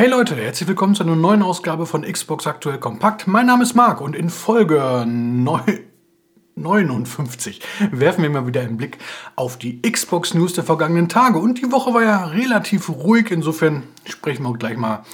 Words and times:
Hey 0.00 0.08
Leute, 0.08 0.34
herzlich 0.34 0.66
willkommen 0.66 0.94
zu 0.94 1.02
einer 1.02 1.14
neuen 1.14 1.42
Ausgabe 1.42 1.84
von 1.84 2.10
Xbox 2.10 2.46
Aktuell 2.46 2.78
Kompakt. 2.78 3.26
Mein 3.26 3.44
Name 3.44 3.64
ist 3.64 3.74
Marc 3.74 4.00
und 4.00 4.16
in 4.16 4.30
Folge 4.30 5.04
59 5.06 7.60
werfen 7.90 8.22
wir 8.22 8.30
mal 8.30 8.46
wieder 8.46 8.62
einen 8.62 8.78
Blick 8.78 8.96
auf 9.36 9.58
die 9.58 9.82
Xbox 9.82 10.32
News 10.32 10.54
der 10.54 10.64
vergangenen 10.64 11.10
Tage. 11.10 11.38
Und 11.38 11.58
die 11.58 11.70
Woche 11.70 11.92
war 11.92 12.02
ja 12.02 12.24
relativ 12.24 12.88
ruhig, 12.88 13.30
insofern 13.30 13.82
sprechen 14.06 14.44
wir 14.44 14.54
gleich 14.54 14.78
mal 14.78 15.04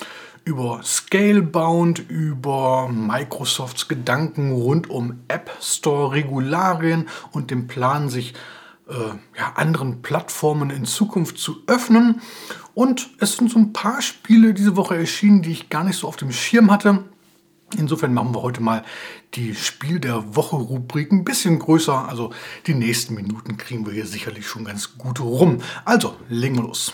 über 0.44 0.82
Scalebound, 0.84 2.08
über 2.08 2.88
Microsofts 2.88 3.88
Gedanken 3.88 4.52
rund 4.52 4.88
um 4.88 5.18
App 5.26 5.50
Store 5.60 6.12
Regularien 6.12 7.08
und 7.32 7.50
den 7.50 7.66
Plan, 7.66 8.08
sich 8.08 8.34
äh, 8.88 8.94
ja, 9.36 9.52
anderen 9.56 10.00
Plattformen 10.02 10.70
in 10.70 10.84
Zukunft 10.84 11.38
zu 11.38 11.56
öffnen. 11.66 12.20
Und 12.76 13.08
es 13.20 13.38
sind 13.38 13.50
so 13.50 13.58
ein 13.58 13.72
paar 13.72 14.02
Spiele 14.02 14.52
diese 14.52 14.76
Woche 14.76 14.96
erschienen, 14.96 15.40
die 15.40 15.50
ich 15.50 15.70
gar 15.70 15.82
nicht 15.82 15.96
so 15.96 16.06
auf 16.06 16.16
dem 16.16 16.30
Schirm 16.30 16.70
hatte. 16.70 17.04
Insofern 17.78 18.12
machen 18.12 18.34
wir 18.34 18.42
heute 18.42 18.62
mal 18.62 18.84
die 19.32 19.54
Spiel 19.54 19.98
der 19.98 20.36
Woche 20.36 20.56
Rubrik 20.56 21.10
ein 21.10 21.24
bisschen 21.24 21.58
größer. 21.58 22.06
Also 22.06 22.34
die 22.66 22.74
nächsten 22.74 23.14
Minuten 23.14 23.56
kriegen 23.56 23.86
wir 23.86 23.94
hier 23.94 24.04
sicherlich 24.04 24.46
schon 24.46 24.66
ganz 24.66 24.98
gut 24.98 25.20
rum. 25.20 25.62
Also, 25.86 26.16
legen 26.28 26.56
wir 26.56 26.64
los. 26.64 26.92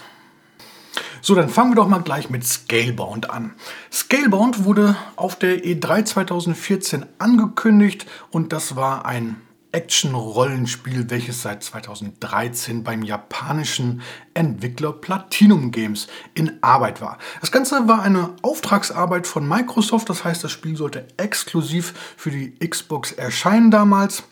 So, 1.20 1.34
dann 1.34 1.48
fangen 1.48 1.72
wir 1.72 1.76
doch 1.76 1.88
mal 1.88 1.98
gleich 1.98 2.30
mit 2.30 2.44
Scalebound 2.44 3.30
an. 3.30 3.52
Scalebound 3.90 4.64
wurde 4.64 4.94
auf 5.16 5.34
der 5.34 5.64
E3 5.64 6.04
2014 6.04 7.06
angekündigt 7.18 8.06
und 8.30 8.52
das 8.52 8.76
war 8.76 9.04
ein 9.04 9.36
Action-Rollenspiel, 9.72 11.10
welches 11.10 11.42
seit 11.42 11.62
2013 11.62 12.84
beim 12.84 13.02
japanischen 13.02 14.02
Entwickler 14.34 14.92
Platinum 14.92 15.70
Games 15.70 16.06
in 16.34 16.58
Arbeit 16.62 17.00
war. 17.00 17.18
Das 17.40 17.50
Ganze 17.50 17.88
war 17.88 18.02
eine 18.02 18.34
Auftragsarbeit 18.42 19.26
von 19.26 19.48
Microsoft, 19.48 20.08
das 20.10 20.24
heißt, 20.24 20.44
das 20.44 20.52
Spiel 20.52 20.76
sollte 20.76 21.08
exklusiv 21.16 22.14
für 22.16 22.30
die 22.30 22.52
Xbox 22.58 23.12
erscheinen 23.12 23.70
damals. 23.70 24.22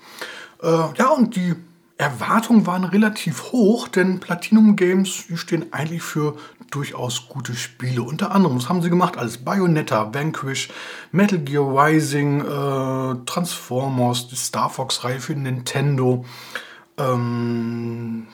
Äh, 0.63 0.69
ja, 0.69 1.09
und 1.09 1.37
die 1.37 1.57
Erwartungen 2.01 2.67
waren 2.67 2.85
relativ 2.85 3.53
hoch, 3.53 3.87
denn 3.87 4.21
Platinum 4.21 4.75
Games 4.75 5.27
die 5.29 5.37
stehen 5.37 5.71
eigentlich 5.73 6.03
für 6.03 6.37
durchaus 6.71 7.29
gute 7.29 7.55
Spiele. 7.55 8.03
Unter 8.03 8.33
anderem, 8.33 8.57
was 8.57 8.69
haben 8.69 8.83
sie 8.83 8.91
gemacht? 8.91 9.17
Alles 9.17 9.39
Bayonetta, 9.39 10.15
Vanquish, 10.15 10.71
Metal 11.13 11.39
Gear 11.39 11.65
Rising, 11.65 12.41
äh, 12.41 13.25
Transformers, 13.27 14.29
die 14.29 14.37
Star 14.37 14.71
Fox-Reihe 14.71 15.21
für 15.21 15.35
Nintendo, 15.35 16.25
ähm, 16.99 18.27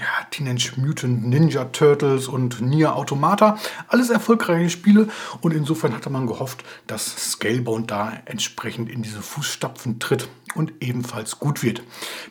ja, 0.00 0.24
Teenage 0.30 0.72
Mutant 0.76 1.26
Ninja 1.26 1.66
Turtles 1.66 2.26
und 2.26 2.62
Nier 2.62 2.96
Automata. 2.96 3.58
Alles 3.86 4.08
erfolgreiche 4.08 4.70
Spiele 4.70 5.08
und 5.42 5.52
insofern 5.52 5.94
hatte 5.94 6.08
man 6.08 6.26
gehofft, 6.26 6.64
dass 6.86 7.32
Scalebound 7.32 7.90
da 7.90 8.14
entsprechend 8.24 8.90
in 8.90 9.02
diese 9.02 9.20
Fußstapfen 9.20 9.98
tritt 9.98 10.28
und 10.54 10.72
ebenfalls 10.80 11.38
gut 11.38 11.62
wird. 11.62 11.82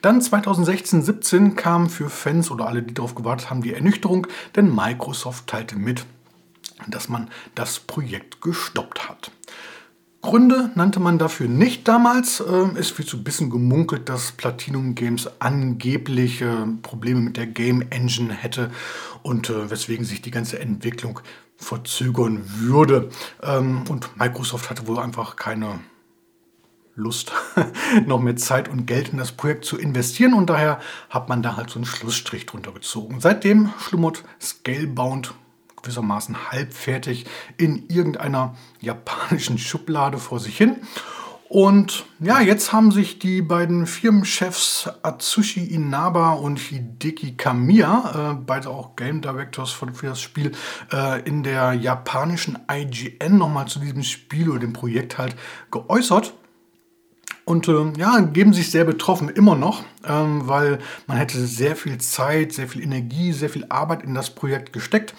Dann 0.01 0.19
2016, 0.19 1.03
17 1.03 1.55
kam 1.55 1.89
für 1.89 2.09
Fans 2.09 2.49
oder 2.49 2.67
alle, 2.67 2.81
die 2.81 2.93
darauf 2.93 3.13
gewartet 3.13 3.51
haben, 3.51 3.61
die 3.61 3.73
Ernüchterung, 3.73 4.25
denn 4.55 4.73
Microsoft 4.73 5.45
teilte 5.47 5.75
mit, 5.75 6.05
dass 6.87 7.07
man 7.07 7.29
das 7.53 7.79
Projekt 7.79 8.41
gestoppt 8.41 9.07
hat. 9.07 9.31
Gründe 10.29 10.69
nannte 10.75 10.99
man 10.99 11.17
dafür 11.17 11.47
nicht 11.47 11.87
damals. 11.87 12.39
Es 12.39 12.95
wird 12.99 13.09
so 13.09 13.17
ein 13.17 13.23
bisschen 13.23 13.49
gemunkelt, 13.49 14.09
dass 14.09 14.31
Platinum 14.31 14.93
Games 14.93 15.27
angeblich 15.39 16.43
Probleme 16.83 17.19
mit 17.19 17.35
der 17.35 17.47
Game 17.47 17.83
Engine 17.89 18.31
hätte 18.31 18.69
und 19.23 19.49
äh, 19.49 19.71
weswegen 19.71 20.05
sich 20.05 20.21
die 20.21 20.29
ganze 20.29 20.59
Entwicklung 20.59 21.19
verzögern 21.57 22.43
würde. 22.45 23.09
Ähm, 23.41 23.85
und 23.89 24.17
Microsoft 24.19 24.69
hatte 24.69 24.85
wohl 24.85 24.99
einfach 24.99 25.35
keine 25.35 25.79
Lust, 26.93 27.31
noch 28.05 28.19
mehr 28.19 28.35
Zeit 28.35 28.69
und 28.69 28.85
Geld 28.85 29.09
in 29.09 29.17
das 29.17 29.31
Projekt 29.31 29.65
zu 29.65 29.79
investieren 29.79 30.35
und 30.35 30.51
daher 30.51 30.79
hat 31.09 31.27
man 31.27 31.41
da 31.41 31.55
halt 31.55 31.71
so 31.71 31.79
einen 31.79 31.85
Schlussstrich 31.85 32.45
drunter 32.45 32.71
gezogen. 32.71 33.19
Seitdem 33.19 33.71
schlummert 33.79 34.23
Scalebound 34.39 35.33
gewissermaßen 35.81 36.51
halbfertig 36.51 37.25
in 37.57 37.87
irgendeiner 37.89 38.55
japanischen 38.79 39.57
Schublade 39.57 40.17
vor 40.17 40.39
sich 40.39 40.57
hin. 40.57 40.77
Und 41.49 42.05
ja, 42.19 42.41
jetzt 42.41 42.73
haben 42.73 42.91
sich 42.91 43.17
die 43.17 43.41
beiden 43.41 43.87
Firmenchefs 43.87 44.87
Atsushi 45.01 45.65
Inaba 45.65 46.33
und 46.33 46.59
Hideki 46.59 47.37
Kamiya, 47.37 48.33
äh, 48.33 48.43
beide 48.45 48.69
auch 48.69 48.95
Game 48.95 49.21
Directors 49.21 49.71
für, 49.71 49.91
für 49.91 50.05
das 50.05 50.21
Spiel, 50.21 50.51
äh, 50.93 51.21
in 51.23 51.41
der 51.41 51.73
japanischen 51.73 52.59
IGN 52.71 53.39
nochmal 53.39 53.67
zu 53.67 53.79
diesem 53.79 54.03
Spiel 54.03 54.47
oder 54.47 54.59
dem 54.59 54.73
Projekt 54.73 55.17
halt 55.17 55.35
geäußert. 55.71 56.35
Und 57.45 57.67
äh, 57.67 57.93
ja, 57.97 58.19
geben 58.19 58.53
sich 58.53 58.69
sehr 58.69 58.85
betroffen 58.85 59.27
immer 59.27 59.55
noch, 59.55 59.83
ähm, 60.07 60.47
weil 60.47 60.77
man 61.07 61.17
hätte 61.17 61.39
sehr 61.39 61.75
viel 61.75 61.97
Zeit, 61.97 62.53
sehr 62.53 62.67
viel 62.67 62.83
Energie, 62.83 63.31
sehr 63.31 63.49
viel 63.49 63.65
Arbeit 63.69 64.03
in 64.03 64.13
das 64.13 64.29
Projekt 64.29 64.71
gesteckt. 64.71 65.15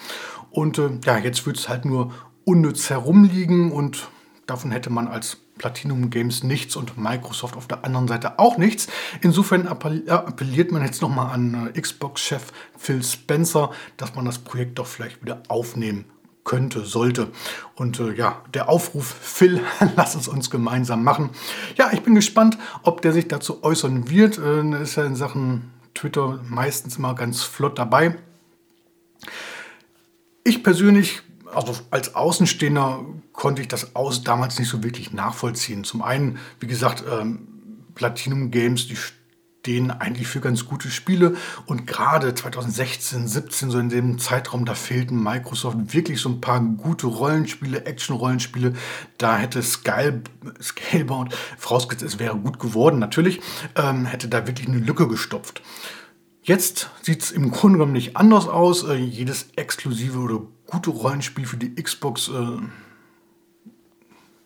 Und 0.51 0.77
äh, 0.77 0.91
ja, 1.05 1.17
jetzt 1.17 1.45
wird 1.45 1.57
es 1.57 1.69
halt 1.69 1.85
nur 1.85 2.13
unnütz 2.45 2.89
herumliegen 2.89 3.71
und 3.71 4.09
davon 4.45 4.71
hätte 4.71 4.89
man 4.89 5.07
als 5.07 5.37
Platinum 5.57 6.09
Games 6.09 6.43
nichts 6.43 6.75
und 6.75 6.97
Microsoft 6.97 7.55
auf 7.55 7.67
der 7.67 7.85
anderen 7.85 8.07
Seite 8.07 8.39
auch 8.39 8.57
nichts. 8.57 8.87
Insofern 9.21 9.67
appelliert 9.67 10.71
man 10.71 10.83
jetzt 10.83 11.01
nochmal 11.01 11.33
an 11.33 11.71
äh, 11.73 11.79
Xbox-Chef 11.79 12.51
Phil 12.77 13.03
Spencer, 13.03 13.71
dass 13.97 14.15
man 14.15 14.25
das 14.25 14.39
Projekt 14.39 14.79
doch 14.79 14.87
vielleicht 14.87 15.21
wieder 15.21 15.43
aufnehmen 15.47 16.05
könnte, 16.43 16.83
sollte. 16.83 17.27
Und 17.75 17.99
äh, 17.99 18.13
ja, 18.13 18.41
der 18.53 18.69
Aufruf, 18.69 19.05
Phil, 19.21 19.61
lass 19.95 20.15
es 20.15 20.27
uns 20.27 20.49
gemeinsam 20.49 21.03
machen. 21.03 21.29
Ja, 21.77 21.91
ich 21.93 22.01
bin 22.01 22.15
gespannt, 22.15 22.57
ob 22.83 23.01
der 23.01 23.13
sich 23.13 23.27
dazu 23.27 23.63
äußern 23.63 24.09
wird. 24.09 24.37
Äh, 24.39 24.81
ist 24.81 24.95
ja 24.95 25.05
in 25.05 25.15
Sachen 25.15 25.71
Twitter 25.93 26.39
meistens 26.47 26.97
immer 26.97 27.13
ganz 27.13 27.43
flott 27.43 27.77
dabei. 27.77 28.15
Ich 30.43 30.63
persönlich, 30.63 31.21
also 31.53 31.75
als 31.91 32.15
Außenstehender, 32.15 33.05
konnte 33.31 33.61
ich 33.61 33.67
das 33.67 33.95
aus 33.95 34.23
damals 34.23 34.59
nicht 34.59 34.69
so 34.69 34.83
wirklich 34.83 35.13
nachvollziehen. 35.13 35.83
Zum 35.83 36.01
einen, 36.01 36.39
wie 36.59 36.67
gesagt, 36.67 37.03
ähm, 37.09 37.47
Platinum 37.95 38.51
Games, 38.51 38.87
die 38.87 38.97
stehen 39.61 39.91
eigentlich 39.91 40.27
für 40.27 40.39
ganz 40.39 40.65
gute 40.65 40.89
Spiele. 40.89 41.35
Und 41.67 41.85
gerade 41.85 42.33
2016, 42.33 43.27
17, 43.27 43.69
so 43.69 43.77
in 43.77 43.89
dem 43.89 44.17
Zeitraum, 44.17 44.65
da 44.65 44.73
fehlten 44.73 45.21
Microsoft 45.21 45.93
wirklich 45.93 46.19
so 46.19 46.29
ein 46.29 46.41
paar 46.41 46.59
gute 46.59 47.05
Rollenspiele, 47.05 47.85
Action-Rollenspiele. 47.85 48.73
Da 49.19 49.37
hätte 49.37 49.61
Sky, 49.61 50.13
Scalebound, 50.61 51.35
vorausgesetzt, 51.57 52.15
es 52.15 52.19
wäre 52.19 52.35
gut 52.37 52.57
geworden, 52.57 52.97
natürlich, 52.97 53.39
ähm, 53.75 54.05
hätte 54.05 54.27
da 54.27 54.47
wirklich 54.47 54.67
eine 54.67 54.79
Lücke 54.79 55.07
gestopft. 55.07 55.61
Jetzt 56.51 56.89
sieht 57.01 57.21
es 57.21 57.31
im 57.31 57.49
Grunde 57.49 57.77
genommen 57.77 57.93
nicht 57.93 58.17
anders 58.17 58.49
aus. 58.49 58.83
Äh, 58.83 58.95
jedes 58.95 59.47
exklusive 59.55 60.19
oder 60.19 60.41
gute 60.67 60.89
Rollenspiel 60.89 61.45
für 61.45 61.55
die 61.55 61.73
Xbox 61.75 62.27
äh, 62.27 62.57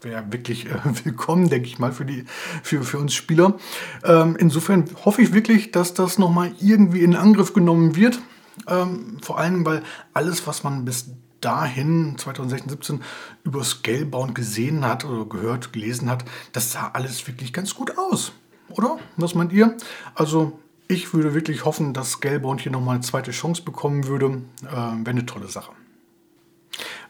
wäre 0.02 0.32
wirklich 0.32 0.68
äh, 0.68 0.78
willkommen, 1.04 1.50
denke 1.50 1.68
ich 1.68 1.80
mal, 1.80 1.92
für, 1.92 2.06
die, 2.06 2.26
für, 2.62 2.84
für 2.84 3.00
uns 3.00 3.16
Spieler. 3.16 3.56
Ähm, 4.04 4.36
insofern 4.40 4.86
hoffe 5.04 5.24
ich 5.24 5.34
wirklich, 5.34 5.72
dass 5.72 5.96
das 5.96 6.20
nochmal 6.20 6.54
irgendwie 6.62 7.02
in 7.02 7.16
Angriff 7.16 7.54
genommen 7.54 7.96
wird. 7.96 8.20
Ähm, 8.68 9.18
vor 9.24 9.40
allem, 9.40 9.66
weil 9.66 9.82
alles, 10.14 10.46
was 10.46 10.64
man 10.64 10.86
bis 10.86 11.10
dahin 11.42 12.20
2016, 12.20 12.70
17 12.70 13.02
über 13.44 13.64
Scalebound 13.64 14.36
gesehen 14.36 14.86
hat 14.86 15.06
oder 15.06 15.26
gehört, 15.26 15.74
gelesen 15.74 16.08
hat, 16.12 16.24
das 16.52 16.72
sah 16.72 16.92
alles 16.94 17.26
wirklich 17.26 17.52
ganz 17.52 17.74
gut 17.74 17.98
aus. 17.98 18.32
Oder? 18.70 19.00
Was 19.18 19.34
meint 19.34 19.52
ihr? 19.52 19.76
Also 20.14 20.60
ich 20.88 21.14
würde 21.14 21.34
wirklich 21.34 21.66
hoffen, 21.66 21.94
dass 21.94 22.12
Scalebound 22.12 22.62
hier 22.62 22.72
nochmal 22.72 22.96
eine 22.96 23.04
zweite 23.04 23.32
Chance 23.32 23.64
bekommen 23.64 24.08
würde. 24.08 24.42
Äh, 24.64 24.72
Wäre 24.72 25.10
eine 25.10 25.26
tolle 25.26 25.48
Sache. 25.48 25.72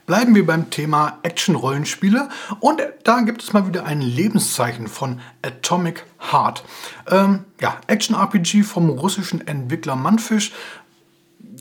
Bleiben 0.06 0.36
wir 0.36 0.46
beim 0.46 0.70
Thema 0.70 1.18
Action-Rollenspiele 1.24 2.28
und 2.60 2.80
da 3.02 3.20
gibt 3.22 3.42
es 3.42 3.52
mal 3.52 3.66
wieder 3.66 3.84
ein 3.84 4.00
Lebenszeichen 4.00 4.86
von 4.86 5.20
Atomic 5.42 6.04
Heart. 6.30 6.62
Ähm, 7.10 7.44
ja, 7.60 7.80
Action-RPG 7.88 8.62
vom 8.62 8.88
russischen 8.88 9.44
Entwickler 9.44 9.96
Manfish. 9.96 10.52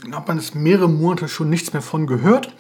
Da 0.08 0.18
hat 0.18 0.28
man 0.28 0.38
jetzt 0.38 0.54
mehrere 0.54 0.88
Monate 0.88 1.28
schon 1.28 1.50
nichts 1.50 1.74
mehr 1.74 1.82
von 1.82 2.06
gehört. 2.06 2.54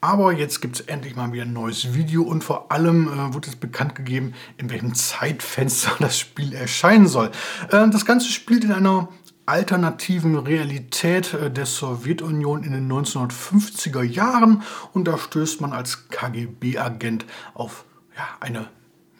Aber 0.00 0.32
jetzt 0.32 0.60
gibt 0.60 0.80
es 0.80 0.86
endlich 0.86 1.14
mal 1.14 1.32
wieder 1.32 1.44
ein 1.44 1.52
neues 1.52 1.92
Video 1.92 2.22
und 2.22 2.42
vor 2.42 2.72
allem 2.72 3.08
äh, 3.08 3.34
wird 3.34 3.46
es 3.46 3.56
bekannt 3.56 3.94
gegeben, 3.94 4.32
in 4.56 4.70
welchem 4.70 4.94
Zeitfenster 4.94 5.92
das 6.00 6.18
Spiel 6.18 6.54
erscheinen 6.54 7.06
soll. 7.06 7.30
Äh, 7.70 7.88
das 7.90 8.06
Ganze 8.06 8.30
spielt 8.30 8.64
in 8.64 8.72
einer 8.72 9.08
alternativen 9.44 10.36
Realität 10.36 11.34
äh, 11.34 11.50
der 11.50 11.66
Sowjetunion 11.66 12.64
in 12.64 12.72
den 12.72 12.90
1950er 12.90 14.02
Jahren 14.02 14.62
und 14.92 15.04
da 15.06 15.18
stößt 15.18 15.60
man 15.60 15.72
als 15.72 16.08
KGB-Agent 16.08 17.26
auf 17.54 17.84
ja, 18.16 18.24
eine 18.40 18.68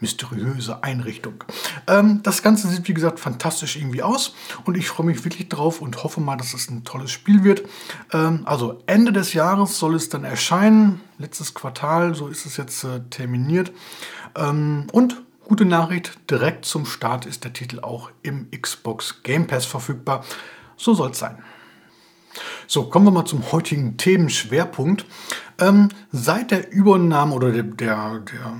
mysteriöse 0.01 0.83
Einrichtung. 0.83 1.45
Ähm, 1.87 2.21
das 2.23 2.43
Ganze 2.43 2.69
sieht, 2.69 2.89
wie 2.89 2.95
gesagt, 2.95 3.21
fantastisch 3.21 3.77
irgendwie 3.77 4.03
aus 4.03 4.35
und 4.65 4.77
ich 4.77 4.89
freue 4.89 5.07
mich 5.07 5.25
wirklich 5.25 5.49
drauf 5.49 5.81
und 5.81 6.03
hoffe 6.03 6.21
mal, 6.21 6.37
dass 6.37 6.55
es 6.55 6.71
ein 6.71 6.85
tolles 6.85 7.11
Spiel 7.11 7.45
wird. 7.45 7.63
Ähm, 8.13 8.43
also 8.45 8.83
Ende 8.87 9.13
des 9.13 9.33
Jahres 9.33 9.79
soll 9.79 9.95
es 9.95 10.09
dann 10.09 10.25
erscheinen, 10.25 11.01
letztes 11.19 11.55
Quartal, 11.55 12.15
so 12.15 12.29
ist 12.29 12.47
es 12.47 12.57
jetzt 12.57 12.85
äh, 12.85 13.01
terminiert. 13.11 13.73
Ähm, 14.37 14.87
und 14.93 15.23
gute 15.45 15.65
Nachricht, 15.65 16.19
direkt 16.31 16.65
zum 16.65 16.87
Start 16.87 17.27
ist 17.27 17.45
der 17.45 17.53
Titel 17.53 17.81
auch 17.81 18.11
im 18.23 18.49
Xbox 18.51 19.23
Game 19.23 19.47
Pass 19.47 19.67
verfügbar. 19.67 20.25
So 20.77 20.95
soll 20.95 21.11
es 21.11 21.19
sein. 21.19 21.39
So, 22.67 22.85
kommen 22.85 23.07
wir 23.07 23.11
mal 23.11 23.25
zum 23.25 23.51
heutigen 23.51 23.97
Themenschwerpunkt. 23.97 25.05
Ähm, 25.59 25.89
seit 26.13 26.53
der 26.53 26.73
Übernahme 26.73 27.35
oder 27.35 27.51
der, 27.51 27.65
der, 27.65 28.21
der 28.21 28.53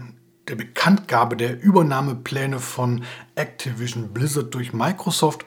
der 0.51 0.57
Bekanntgabe 0.57 1.37
der 1.37 1.63
Übernahmepläne 1.63 2.59
von 2.59 3.05
Activision 3.37 4.13
Blizzard 4.13 4.53
durch 4.53 4.73
Microsoft 4.73 5.45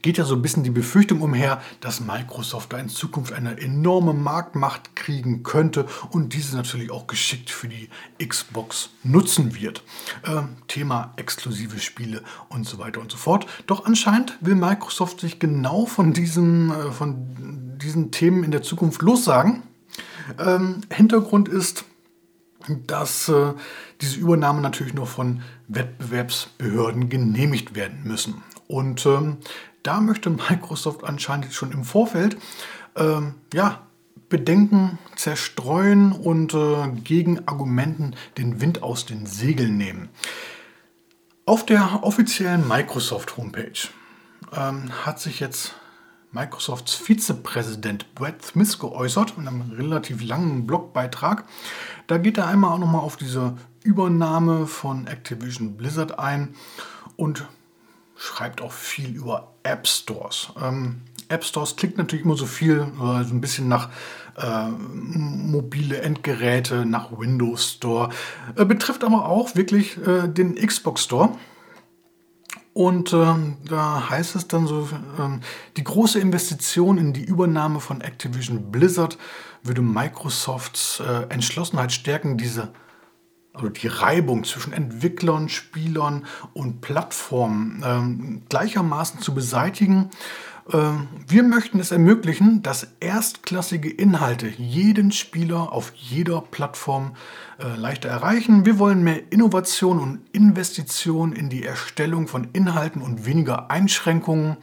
geht 0.00 0.16
ja 0.16 0.24
so 0.24 0.34
ein 0.34 0.40
bisschen 0.40 0.64
die 0.64 0.70
Befürchtung 0.70 1.20
umher, 1.20 1.60
dass 1.82 2.00
Microsoft 2.00 2.72
da 2.72 2.78
in 2.78 2.88
Zukunft 2.88 3.34
eine 3.34 3.60
enorme 3.60 4.14
Marktmacht 4.14 4.96
kriegen 4.96 5.42
könnte 5.42 5.84
und 6.08 6.32
diese 6.32 6.56
natürlich 6.56 6.90
auch 6.90 7.06
geschickt 7.06 7.50
für 7.50 7.68
die 7.68 7.90
Xbox 8.26 8.88
nutzen 9.02 9.54
wird. 9.54 9.82
Äh, 10.22 10.44
Thema 10.68 11.12
exklusive 11.16 11.78
Spiele 11.78 12.22
und 12.48 12.66
so 12.66 12.78
weiter 12.78 13.02
und 13.02 13.12
so 13.12 13.18
fort. 13.18 13.46
Doch 13.66 13.84
anscheinend 13.84 14.38
will 14.40 14.54
Microsoft 14.54 15.20
sich 15.20 15.38
genau 15.38 15.84
von 15.84 16.14
diesen, 16.14 16.70
äh, 16.70 16.92
von 16.92 17.76
diesen 17.76 18.10
Themen 18.10 18.42
in 18.42 18.52
der 18.52 18.62
Zukunft 18.62 19.02
lossagen. 19.02 19.64
Ähm, 20.38 20.80
Hintergrund 20.90 21.50
ist, 21.50 21.84
dass 22.86 23.28
äh, 23.28 23.52
diese 24.00 24.18
Übernahme 24.18 24.60
natürlich 24.60 24.94
nur 24.94 25.06
von 25.06 25.42
Wettbewerbsbehörden 25.68 27.08
genehmigt 27.08 27.74
werden 27.74 28.00
müssen. 28.04 28.42
Und 28.68 29.06
ähm, 29.06 29.38
da 29.82 30.00
möchte 30.00 30.30
Microsoft 30.30 31.04
anscheinend 31.04 31.52
schon 31.52 31.72
im 31.72 31.84
Vorfeld 31.84 32.36
ähm, 32.96 33.34
ja, 33.54 33.86
Bedenken 34.28 34.98
zerstreuen 35.14 36.12
und 36.12 36.54
äh, 36.54 36.88
gegen 37.04 37.46
Argumenten 37.46 38.14
den 38.36 38.60
Wind 38.60 38.82
aus 38.82 39.06
den 39.06 39.26
Segeln 39.26 39.76
nehmen. 39.76 40.08
Auf 41.44 41.64
der 41.64 42.02
offiziellen 42.02 42.66
Microsoft-Homepage 42.66 43.88
ähm, 44.52 44.90
hat 45.04 45.20
sich 45.20 45.38
jetzt 45.38 45.74
Microsofts 46.36 46.94
Vizepräsident 46.94 48.14
Brad 48.14 48.44
Smith 48.44 48.78
geäußert 48.78 49.32
in 49.38 49.48
einem 49.48 49.70
relativ 49.72 50.22
langen 50.22 50.66
Blogbeitrag. 50.66 51.44
Da 52.08 52.18
geht 52.18 52.36
er 52.36 52.46
einmal 52.46 52.72
auch 52.72 52.78
nochmal 52.78 53.00
auf 53.00 53.16
diese 53.16 53.54
Übernahme 53.82 54.66
von 54.66 55.06
Activision 55.06 55.78
Blizzard 55.78 56.18
ein 56.18 56.54
und 57.16 57.46
schreibt 58.16 58.60
auch 58.60 58.72
viel 58.72 59.16
über 59.16 59.54
App 59.62 59.86
Stores. 59.88 60.50
Ähm, 60.62 61.00
App 61.28 61.42
Stores 61.42 61.74
klingt 61.76 61.96
natürlich 61.96 62.26
immer 62.26 62.36
so 62.36 62.46
viel, 62.46 62.80
äh, 62.80 63.24
so 63.24 63.34
ein 63.34 63.40
bisschen 63.40 63.68
nach 63.68 63.88
äh, 64.36 64.68
mobile 64.68 66.02
Endgeräte, 66.02 66.84
nach 66.84 67.18
Windows 67.18 67.72
Store, 67.72 68.10
äh, 68.56 68.66
betrifft 68.66 69.04
aber 69.04 69.26
auch 69.26 69.56
wirklich 69.56 69.96
äh, 70.06 70.28
den 70.28 70.54
Xbox 70.54 71.04
Store. 71.04 71.30
Und 72.76 73.14
ähm, 73.14 73.56
da 73.66 74.10
heißt 74.10 74.36
es 74.36 74.48
dann 74.48 74.66
so, 74.66 74.86
ähm, 75.18 75.40
die 75.78 75.82
große 75.82 76.20
Investition 76.20 76.98
in 76.98 77.14
die 77.14 77.24
Übernahme 77.24 77.80
von 77.80 78.02
Activision 78.02 78.70
Blizzard 78.70 79.16
würde 79.62 79.80
Microsofts 79.80 81.00
äh, 81.00 81.22
Entschlossenheit 81.30 81.90
stärken, 81.92 82.36
diese 82.36 82.68
also 83.54 83.70
die 83.70 83.86
Reibung 83.86 84.44
zwischen 84.44 84.74
Entwicklern, 84.74 85.48
Spielern 85.48 86.26
und 86.52 86.82
Plattformen 86.82 87.82
ähm, 87.82 88.42
gleichermaßen 88.50 89.20
zu 89.20 89.32
beseitigen. 89.32 90.10
Ähm, 90.72 91.08
wir 91.26 91.42
möchten 91.42 91.78
es 91.78 91.90
ermöglichen, 91.90 92.62
dass 92.62 92.88
erstklassige 93.00 93.90
Inhalte 93.90 94.48
jeden 94.48 95.12
Spieler 95.12 95.72
auf 95.72 95.92
jeder 95.94 96.40
Plattform 96.40 97.14
äh, 97.58 97.76
leichter 97.76 98.08
erreichen. 98.08 98.66
Wir 98.66 98.78
wollen 98.78 99.04
mehr 99.04 99.30
Innovation 99.30 99.98
und 100.00 100.20
Investition 100.32 101.32
in 101.32 101.48
die 101.48 101.64
Erstellung 101.64 102.26
von 102.26 102.48
Inhalten 102.52 103.02
und 103.02 103.26
weniger 103.26 103.70
Einschränkungen 103.70 104.56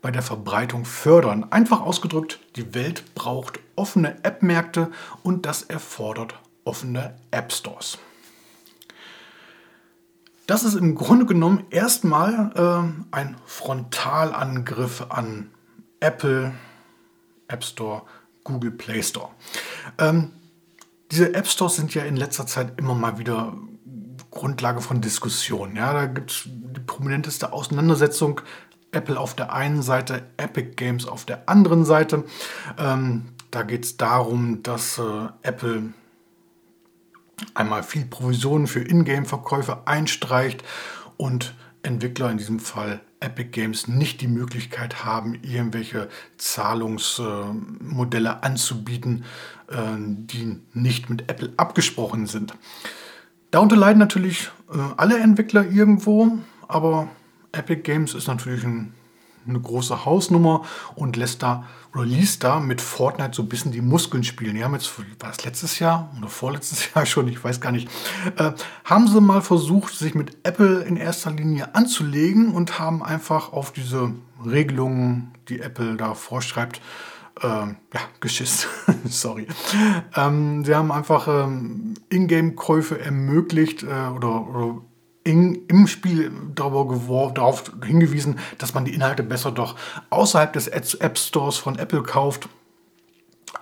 bei 0.00 0.10
der 0.10 0.22
Verbreitung 0.22 0.84
fördern. 0.84 1.46
Einfach 1.50 1.80
ausgedrückt, 1.80 2.40
die 2.56 2.74
Welt 2.74 3.14
braucht 3.14 3.60
offene 3.76 4.22
App-Märkte 4.24 4.90
und 5.22 5.46
das 5.46 5.62
erfordert 5.62 6.34
offene 6.64 7.14
App-Stores. 7.30 7.98
Das 10.46 10.64
ist 10.64 10.74
im 10.74 10.94
Grunde 10.94 11.26
genommen 11.26 11.64
erstmal 11.70 12.52
äh, 12.54 13.14
ein 13.14 13.36
Frontalangriff 13.46 15.06
an 15.08 15.50
Apple, 16.00 16.52
App 17.48 17.64
Store, 17.64 18.02
Google 18.44 18.72
Play 18.72 19.02
Store. 19.02 19.30
Ähm, 19.98 20.32
diese 21.10 21.34
App 21.34 21.46
Stores 21.46 21.76
sind 21.76 21.94
ja 21.94 22.02
in 22.02 22.16
letzter 22.16 22.46
Zeit 22.46 22.78
immer 22.78 22.94
mal 22.94 23.18
wieder 23.18 23.54
Grundlage 24.30 24.80
von 24.80 25.00
Diskussionen. 25.00 25.76
Ja, 25.76 25.92
da 25.92 26.06
gibt 26.06 26.30
es 26.30 26.42
die 26.46 26.80
prominenteste 26.80 27.52
Auseinandersetzung. 27.52 28.40
Apple 28.90 29.18
auf 29.18 29.34
der 29.34 29.52
einen 29.52 29.82
Seite, 29.82 30.26
Epic 30.36 30.72
Games 30.76 31.06
auf 31.06 31.24
der 31.24 31.48
anderen 31.48 31.84
Seite. 31.84 32.24
Ähm, 32.78 33.28
da 33.50 33.62
geht 33.62 33.84
es 33.84 33.96
darum, 33.96 34.62
dass 34.62 34.98
äh, 34.98 35.28
Apple 35.42 35.92
einmal 37.54 37.82
viel 37.82 38.04
Provisionen 38.04 38.66
für 38.66 38.80
Ingame-Verkäufe 38.80 39.86
einstreicht 39.86 40.62
und 41.16 41.54
Entwickler, 41.82 42.30
in 42.30 42.38
diesem 42.38 42.60
Fall 42.60 43.00
Epic 43.20 43.50
Games, 43.50 43.88
nicht 43.88 44.20
die 44.20 44.28
Möglichkeit 44.28 45.04
haben, 45.04 45.34
irgendwelche 45.42 46.08
Zahlungsmodelle 46.38 48.42
anzubieten, 48.42 49.24
äh, 49.68 49.74
die 49.98 50.60
nicht 50.74 51.10
mit 51.10 51.30
Apple 51.30 51.52
abgesprochen 51.56 52.26
sind. 52.26 52.54
Darunter 53.50 53.76
leiden 53.76 53.98
natürlich 53.98 54.50
äh, 54.72 54.78
alle 54.96 55.18
Entwickler 55.18 55.68
irgendwo, 55.68 56.38
aber 56.68 57.08
Epic 57.52 57.82
Games 57.82 58.14
ist 58.14 58.28
natürlich 58.28 58.64
ein 58.64 58.94
eine 59.46 59.60
große 59.60 60.04
Hausnummer 60.04 60.62
und 60.94 61.16
lässt 61.16 61.42
da 61.42 61.64
oder 61.94 62.06
ließ 62.06 62.38
da 62.38 62.58
mit 62.58 62.80
Fortnite 62.80 63.34
so 63.34 63.42
ein 63.42 63.48
bisschen 63.48 63.70
die 63.70 63.82
Muskeln 63.82 64.24
spielen. 64.24 64.54
Die 64.54 64.64
haben 64.64 64.72
jetzt, 64.72 64.90
war 65.20 65.30
es 65.30 65.44
letztes 65.44 65.78
Jahr 65.78 66.10
oder 66.18 66.28
vorletztes 66.28 66.88
Jahr 66.94 67.04
schon, 67.06 67.28
ich 67.28 67.42
weiß 67.42 67.60
gar 67.60 67.72
nicht, 67.72 67.88
äh, 68.36 68.52
haben 68.84 69.08
sie 69.08 69.20
mal 69.20 69.42
versucht, 69.42 69.94
sich 69.94 70.14
mit 70.14 70.38
Apple 70.42 70.82
in 70.82 70.96
erster 70.96 71.30
Linie 71.30 71.74
anzulegen 71.74 72.52
und 72.54 72.78
haben 72.78 73.02
einfach 73.02 73.52
auf 73.52 73.72
diese 73.72 74.14
Regelungen, 74.44 75.32
die 75.48 75.60
Apple 75.60 75.96
da 75.96 76.14
vorschreibt, 76.14 76.80
äh, 77.40 77.46
ja, 77.46 77.76
geschissen. 78.20 78.70
Sorry. 79.04 79.46
Ähm, 80.16 80.64
sie 80.64 80.74
haben 80.74 80.92
einfach 80.92 81.28
ähm, 81.28 81.94
Ingame-Käufe 82.08 83.00
ermöglicht 83.00 83.82
äh, 83.82 83.86
oder, 83.86 84.48
oder 84.48 84.82
in, 85.24 85.66
im 85.66 85.86
Spiel 85.86 86.32
darauf 86.54 87.72
hingewiesen, 87.84 88.38
dass 88.58 88.74
man 88.74 88.84
die 88.84 88.94
Inhalte 88.94 89.22
besser 89.22 89.52
doch 89.52 89.76
außerhalb 90.10 90.52
des 90.52 90.66
App 90.68 91.18
Stores 91.18 91.56
von 91.56 91.78
Apple 91.78 92.02
kauft. 92.02 92.48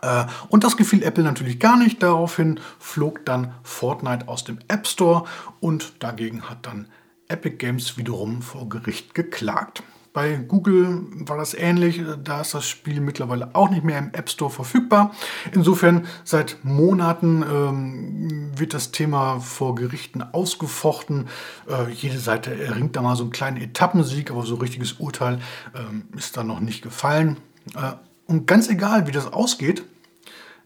Äh, 0.02 0.24
und 0.48 0.64
das 0.64 0.76
gefiel 0.76 1.02
Apple 1.02 1.24
natürlich 1.24 1.60
gar 1.60 1.76
nicht. 1.76 2.02
Daraufhin 2.02 2.60
flog 2.78 3.24
dann 3.26 3.54
Fortnite 3.62 4.28
aus 4.28 4.44
dem 4.44 4.58
App 4.68 4.86
Store 4.86 5.24
und 5.60 6.02
dagegen 6.02 6.48
hat 6.48 6.66
dann 6.66 6.86
Epic 7.28 7.56
Games 7.56 7.96
wiederum 7.96 8.42
vor 8.42 8.68
Gericht 8.68 9.14
geklagt. 9.14 9.82
Bei 10.12 10.36
Google 10.36 11.06
war 11.12 11.36
das 11.36 11.54
ähnlich, 11.54 12.02
da 12.24 12.40
ist 12.40 12.52
das 12.54 12.66
Spiel 12.66 13.00
mittlerweile 13.00 13.54
auch 13.54 13.70
nicht 13.70 13.84
mehr 13.84 13.98
im 13.98 14.10
App 14.12 14.28
Store 14.28 14.50
verfügbar. 14.50 15.12
Insofern 15.52 16.06
seit 16.24 16.58
Monaten 16.64 17.42
ähm, 17.42 18.50
wird 18.58 18.74
das 18.74 18.90
Thema 18.90 19.38
vor 19.38 19.76
Gerichten 19.76 20.22
ausgefochten. 20.22 21.28
Äh, 21.68 21.92
jede 21.92 22.18
Seite 22.18 22.52
erringt 22.60 22.96
da 22.96 23.02
mal 23.02 23.14
so 23.14 23.22
einen 23.22 23.32
kleinen 23.32 23.56
Etappensieg, 23.58 24.32
aber 24.32 24.44
so 24.44 24.56
ein 24.56 24.60
richtiges 24.60 24.94
Urteil 24.94 25.38
ähm, 25.76 26.08
ist 26.16 26.36
da 26.36 26.42
noch 26.42 26.58
nicht 26.58 26.82
gefallen. 26.82 27.36
Äh, 27.76 27.92
und 28.26 28.48
ganz 28.48 28.68
egal, 28.68 29.06
wie 29.06 29.12
das 29.12 29.32
ausgeht, 29.32 29.84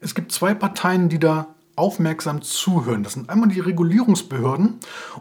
es 0.00 0.14
gibt 0.14 0.32
zwei 0.32 0.54
Parteien, 0.54 1.10
die 1.10 1.18
da 1.18 1.53
aufmerksam 1.76 2.43
zuhören. 2.43 3.02
Das 3.02 3.14
sind 3.14 3.31
einmal 3.31 3.49
die 3.49 3.61
Regulierungsbehörden 3.61 4.78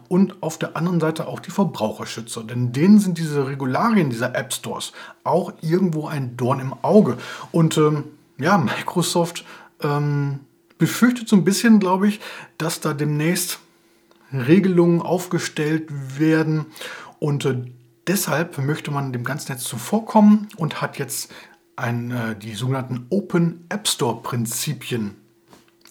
und 0.08 0.42
auf 0.44 0.58
der 0.58 0.78
anderen 0.78 1.00
Seite 1.00 1.28
auch 1.28 1.40
die 1.40 1.52
Verbraucherschützer. 1.52 2.44
Denn 2.44 2.72
denen 2.72 3.00
sind 3.00 3.18
diese 3.18 3.48
Regularien 3.48 4.10
dieser 4.10 4.36
App 4.36 4.54
Stores 4.54 4.94
auch 5.24 5.54
irgendwo 5.62 6.08
ein 6.08 6.38
Dorn 6.38 6.60
im 6.60 6.74
Auge. 6.84 7.18
Und 7.52 7.78
ähm, 7.78 8.06
ja, 8.38 8.58
Microsoft 8.58 9.46
ähm, 9.82 10.42
befürchtet 10.78 11.28
so 11.28 11.36
ein 11.36 11.44
bisschen, 11.44 11.80
glaube 11.80 12.08
ich, 12.08 12.20
dass 12.58 12.80
da 12.80 12.94
demnächst 12.94 13.60
Regelungen 14.32 15.02
aufgestellt 15.02 16.20
werden. 16.20 16.66
Und 17.20 17.46
äh, 17.46 17.56
deshalb 18.08 18.58
möchte 18.58 18.92
man 18.92 19.14
dem 19.14 19.24
ganzen 19.24 19.52
Netz 19.54 19.64
zuvorkommen 19.64 20.50
und 20.58 20.82
hat 20.82 21.00
jetzt 21.00 21.32
ein, 21.76 22.12
äh, 22.12 22.36
die 22.36 22.54
sogenannten 22.54 23.08
Open 23.10 23.66
App 23.70 23.88
Store 23.88 24.22
Prinzipien 24.22 25.16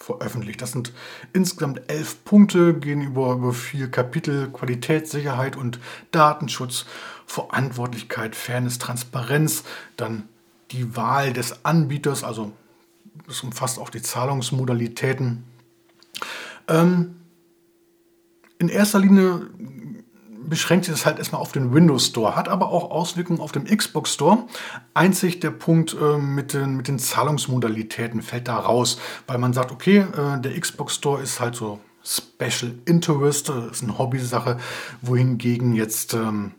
veröffentlicht. 0.03 0.61
Das 0.61 0.73
sind 0.73 0.91
insgesamt 1.31 1.81
elf 1.87 2.23
Punkte, 2.25 2.73
gehen 2.73 3.01
über, 3.01 3.33
über 3.33 3.53
vier 3.53 3.89
Kapitel, 3.89 4.49
Qualitätssicherheit 4.51 5.55
und 5.55 5.79
Datenschutz, 6.11 6.85
Verantwortlichkeit, 7.25 8.35
Fairness, 8.35 8.79
Transparenz, 8.79 9.63
dann 9.95 10.27
die 10.71 10.95
Wahl 10.95 11.33
des 11.33 11.63
Anbieters, 11.65 12.23
also 12.23 12.51
das 13.27 13.41
umfasst 13.41 13.79
auch 13.79 13.89
die 13.89 14.01
Zahlungsmodalitäten. 14.01 15.43
Ähm, 16.67 17.15
in 18.59 18.69
erster 18.69 18.99
Linie 18.99 19.49
beschränkt 20.47 20.85
sich 20.85 20.93
das 20.93 21.05
halt 21.05 21.19
erstmal 21.19 21.41
auf 21.41 21.51
den 21.51 21.73
Windows 21.73 22.07
Store, 22.07 22.35
hat 22.35 22.49
aber 22.49 22.69
auch 22.69 22.91
Auswirkungen 22.91 23.39
auf 23.39 23.51
den 23.51 23.65
Xbox 23.65 24.13
Store. 24.13 24.45
Einzig 24.93 25.39
der 25.39 25.51
Punkt 25.51 25.95
äh, 25.99 26.17
mit, 26.17 26.53
den, 26.53 26.75
mit 26.75 26.87
den 26.87 26.99
Zahlungsmodalitäten 26.99 28.21
fällt 28.21 28.47
da 28.47 28.57
raus, 28.57 28.99
weil 29.27 29.37
man 29.37 29.53
sagt, 29.53 29.71
okay, 29.71 29.99
äh, 29.99 30.39
der 30.39 30.59
Xbox 30.59 30.95
Store 30.95 31.21
ist 31.21 31.39
halt 31.39 31.55
so 31.55 31.79
Special 32.03 32.73
Interest, 32.85 33.49
das 33.49 33.65
ist 33.71 33.83
eine 33.83 33.97
Hobbysache, 33.97 34.57
wohingegen 35.01 35.73
jetzt 35.73 36.13
ähm, 36.13 36.51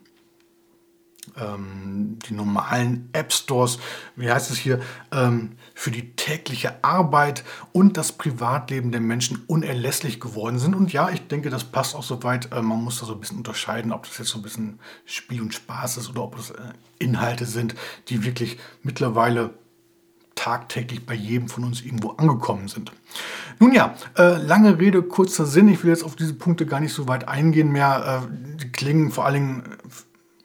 ähm, 1.37 2.17
die 2.27 2.33
normalen 2.33 3.09
App 3.13 3.31
Stores, 3.31 3.79
wie 4.15 4.31
heißt 4.31 4.51
es 4.51 4.57
hier, 4.57 4.79
ähm, 5.11 5.53
für 5.75 5.91
die 5.91 6.15
tägliche 6.15 6.83
Arbeit 6.83 7.43
und 7.73 7.97
das 7.97 8.13
Privatleben 8.13 8.91
der 8.91 9.01
Menschen 9.01 9.43
unerlässlich 9.45 10.21
geworden 10.21 10.57
sind. 10.57 10.73
Und 10.73 10.93
ja, 10.93 11.09
ich 11.09 11.27
denke, 11.27 11.49
das 11.49 11.65
passt 11.65 11.95
auch 11.95 12.03
soweit. 12.03 12.51
Äh, 12.53 12.61
man 12.61 12.83
muss 12.83 12.99
da 13.01 13.05
so 13.05 13.13
ein 13.13 13.19
bisschen 13.19 13.37
unterscheiden, 13.37 13.91
ob 13.91 14.03
das 14.07 14.17
jetzt 14.17 14.29
so 14.29 14.39
ein 14.39 14.41
bisschen 14.41 14.79
Spiel 15.05 15.41
und 15.41 15.53
Spaß 15.53 15.97
ist 15.97 16.09
oder 16.09 16.23
ob 16.23 16.37
das 16.37 16.51
äh, 16.51 16.61
Inhalte 16.97 17.45
sind, 17.45 17.75
die 18.07 18.23
wirklich 18.23 18.57
mittlerweile 18.81 19.53
tagtäglich 20.35 21.05
bei 21.05 21.13
jedem 21.13 21.49
von 21.49 21.65
uns 21.65 21.81
irgendwo 21.81 22.11
angekommen 22.11 22.67
sind. 22.67 22.91
Nun 23.59 23.73
ja, 23.73 23.95
äh, 24.17 24.37
lange 24.37 24.79
Rede, 24.79 25.03
kurzer 25.03 25.45
Sinn. 25.45 25.67
Ich 25.67 25.83
will 25.83 25.89
jetzt 25.89 26.03
auf 26.03 26.15
diese 26.15 26.33
Punkte 26.33 26.65
gar 26.65 26.79
nicht 26.79 26.93
so 26.93 27.07
weit 27.07 27.27
eingehen 27.27 27.71
mehr. 27.71 28.23
Äh, 28.23 28.57
die 28.61 28.71
klingen 28.71 29.11
vor 29.11 29.25
allen 29.25 29.33
Dingen 29.33 29.63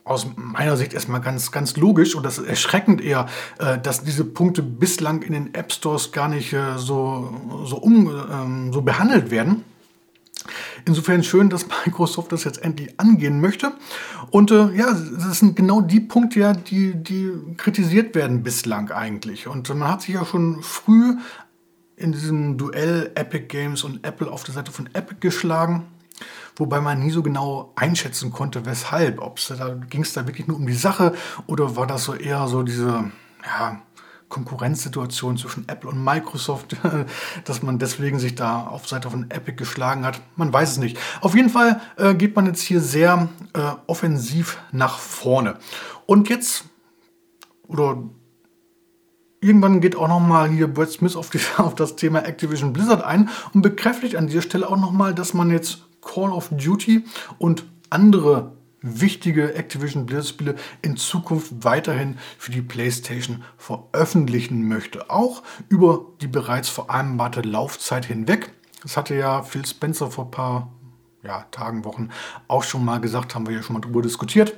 aus 0.05 0.27
meiner 0.37 0.77
Sicht 0.77 0.93
erstmal 0.93 1.21
ganz, 1.21 1.53
ganz 1.53 1.77
logisch 1.77 2.15
und 2.15 2.25
das 2.25 2.39
ist 2.39 2.47
erschreckend 2.47 3.01
eher, 3.01 3.27
äh, 3.59 3.79
dass 3.79 4.03
diese 4.03 4.25
Punkte 4.25 4.63
bislang 4.63 5.23
in 5.23 5.33
den 5.33 5.55
App 5.55 5.73
Stores 5.73 6.13
gar 6.13 6.29
nicht 6.29 6.53
äh, 6.53 6.77
so, 6.77 7.33
so, 7.65 7.77
um, 7.77 8.11
ähm, 8.31 8.73
so 8.73 8.83
behandelt 8.83 9.31
werden. 9.31 9.65
Insofern 10.87 11.23
schön, 11.23 11.51
dass 11.51 11.67
Microsoft 11.87 12.33
das 12.33 12.45
jetzt 12.45 12.63
endlich 12.63 12.99
angehen 12.99 13.41
möchte. 13.41 13.73
Und 14.31 14.51
äh, 14.51 14.73
ja, 14.75 14.93
das 14.93 15.39
sind 15.39 15.55
genau 15.55 15.81
die 15.81 16.01
Punkte, 16.01 16.41
ja, 16.41 16.53
die, 16.55 16.95
die 16.95 17.31
kritisiert 17.57 18.15
werden 18.15 18.43
bislang 18.43 18.91
eigentlich. 18.91 19.47
Und 19.47 19.69
man 19.69 19.89
hat 19.89 20.03
sich 20.03 20.15
ja 20.15 20.25
schon 20.25 20.63
früh 20.63 21.17
in 21.97 22.13
diesem 22.13 22.57
Duell 22.57 23.11
Epic 23.15 23.47
Games 23.49 23.85
und 23.85 24.05
Apple 24.07 24.31
auf 24.31 24.43
der 24.45 24.55
Seite 24.55 24.73
von 24.73 24.89
Epic 24.95 25.17
geschlagen 25.21 25.87
wobei 26.61 26.81
man 26.81 27.01
nie 27.01 27.11
so 27.11 27.23
genau 27.23 27.73
einschätzen 27.75 28.31
konnte, 28.31 28.67
weshalb. 28.67 29.21
Ob 29.21 29.41
da 29.49 29.75
ging 29.89 30.03
es 30.03 30.13
da 30.13 30.27
wirklich 30.27 30.47
nur 30.47 30.59
um 30.59 30.67
die 30.67 30.75
Sache 30.75 31.15
oder 31.47 31.75
war 31.77 31.87
das 31.87 32.05
so 32.05 32.15
eher 32.15 32.47
so 32.47 32.63
diese 32.63 33.11
ja, 33.45 33.83
Konkurrenzsituation 34.29 35.37
zwischen 35.37 35.69
Apple 35.69 35.91
und 35.91 36.05
Microsoft, 36.05 36.77
dass 37.45 37.63
man 37.63 37.79
deswegen 37.79 38.19
sich 38.19 38.35
da 38.35 38.67
auf 38.67 38.87
Seite 38.87 39.11
von 39.11 39.31
Epic 39.31 39.57
geschlagen 39.57 40.05
hat. 40.05 40.21
Man 40.37 40.53
weiß 40.53 40.73
es 40.73 40.79
nicht. 40.79 40.99
Auf 41.21 41.35
jeden 41.35 41.51
Fall 41.51 41.81
äh, 41.97 42.15
geht 42.15 42.37
man 42.37 42.47
jetzt 42.47 42.63
hier 42.63 42.81
sehr 42.81 43.29
äh, 43.55 43.61
offensiv 43.87 44.59
nach 44.71 44.99
vorne. 44.99 45.57
Und 46.07 46.29
jetzt, 46.29 46.65
oder 47.67 48.03
Irgendwann 49.43 49.81
geht 49.81 49.97
auch 49.97 50.09
nochmal 50.09 50.51
hier 50.51 50.69
Brad 50.69 50.91
Smith 50.91 51.17
auf, 51.17 51.31
die, 51.31 51.41
auf, 51.57 51.75
das 51.75 51.97
Thema 51.97 52.27
Activision 52.27 52.75
Blizzard 52.75 53.03
ein 53.03 53.31
und 53.55 53.63
bekräftigt 53.63 54.17
an 54.17 54.27
dieser 54.27 54.43
Stelle 54.43 54.69
auch 54.69 54.77
nochmal, 54.77 55.15
dass 55.15 55.33
man 55.33 55.51
jetzt 55.51 55.87
Call 56.01 56.31
of 56.31 56.49
Duty 56.51 57.05
und 57.39 57.65
andere 57.91 58.53
wichtige 58.83 59.55
Activision 59.55 60.07
Blizzard-Spiele 60.07 60.57
in 60.83 60.97
Zukunft 60.97 61.53
weiterhin 61.65 62.19
für 62.39 62.51
die 62.51 62.63
PlayStation 62.63 63.43
veröffentlichen 63.59 64.67
möchte. 64.69 65.11
Auch 65.11 65.43
über 65.69 66.07
die 66.21 66.29
bereits 66.29 66.69
vereinbarte 66.69 67.43
Laufzeit 67.43 68.07
hinweg. 68.07 68.53
Das 68.83 68.97
hatte 68.97 69.15
ja 69.15 69.43
Phil 69.43 69.67
Spencer 69.67 70.11
vor 70.11 70.27
ein 70.27 70.31
paar 70.31 70.73
ja, 71.23 71.45
Tagen, 71.51 71.85
Wochen 71.85 72.09
auch 72.49 72.63
schon 72.63 72.85
mal 72.85 73.01
gesagt, 73.01 73.35
haben 73.35 73.47
wir 73.47 73.55
ja 73.55 73.63
schon 73.63 73.75
mal 73.75 73.81
darüber 73.81 74.03
diskutiert. 74.03 74.55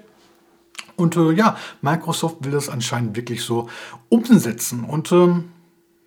Und 0.94 1.16
äh, 1.16 1.32
ja, 1.32 1.56
Microsoft 1.80 2.44
will 2.44 2.52
das 2.52 2.68
anscheinend 2.68 3.16
wirklich 3.16 3.42
so 3.42 3.68
umsetzen. 4.08 4.84
Und 4.84 5.10
ähm, 5.10 5.51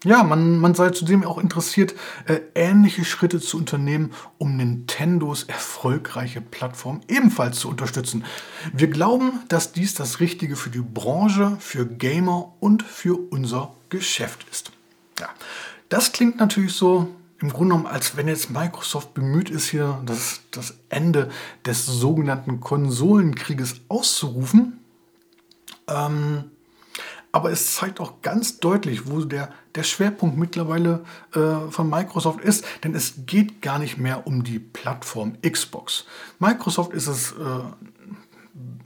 ja, 0.03 0.23
man, 0.23 0.59
man 0.59 0.75
sei 0.75 0.91
zudem 0.91 1.23
auch 1.23 1.39
interessiert, 1.39 1.95
äh, 2.27 2.39
ähnliche 2.53 3.05
Schritte 3.05 3.39
zu 3.39 3.57
unternehmen, 3.57 4.11
um 4.37 4.55
Nintendos 4.55 5.43
erfolgreiche 5.43 6.41
Plattform 6.41 7.01
ebenfalls 7.07 7.59
zu 7.59 7.69
unterstützen. 7.69 8.23
Wir 8.71 8.87
glauben, 8.87 9.39
dass 9.47 9.71
dies 9.71 9.95
das 9.95 10.19
Richtige 10.19 10.55
für 10.55 10.69
die 10.69 10.81
Branche, 10.81 11.57
für 11.59 11.87
Gamer 11.87 12.53
und 12.59 12.83
für 12.83 13.17
unser 13.31 13.73
Geschäft 13.89 14.45
ist. 14.51 14.71
Ja, 15.19 15.29
das 15.89 16.11
klingt 16.11 16.37
natürlich 16.37 16.73
so 16.73 17.09
im 17.39 17.49
Grunde 17.49 17.75
genommen, 17.75 17.87
als 17.87 18.15
wenn 18.15 18.27
jetzt 18.27 18.49
Microsoft 18.49 19.13
bemüht 19.13 19.49
ist, 19.49 19.69
hier 19.69 20.01
das, 20.05 20.41
das 20.51 20.75
Ende 20.89 21.29
des 21.65 21.85
sogenannten 21.85 22.59
Konsolenkrieges 22.59 23.81
auszurufen. 23.89 24.79
Ähm, 25.87 26.51
aber 27.35 27.51
es 27.51 27.75
zeigt 27.75 27.99
auch 27.99 28.21
ganz 28.21 28.59
deutlich, 28.59 29.11
wo 29.11 29.19
der, 29.19 29.51
der 29.75 29.83
Schwerpunkt 29.83 30.37
mittlerweile 30.37 31.03
äh, 31.33 31.69
von 31.69 31.89
Microsoft 31.89 32.39
ist. 32.39 32.63
Denn 32.81 32.95
es 32.95 33.25
geht 33.25 33.61
gar 33.61 33.77
nicht 33.77 33.97
mehr 33.97 34.25
um 34.25 34.45
die 34.45 34.57
Plattform 34.57 35.33
Xbox. 35.41 36.05
Microsoft 36.39 36.93
ist 36.93 37.07
es 37.07 37.33
äh, 37.33 37.35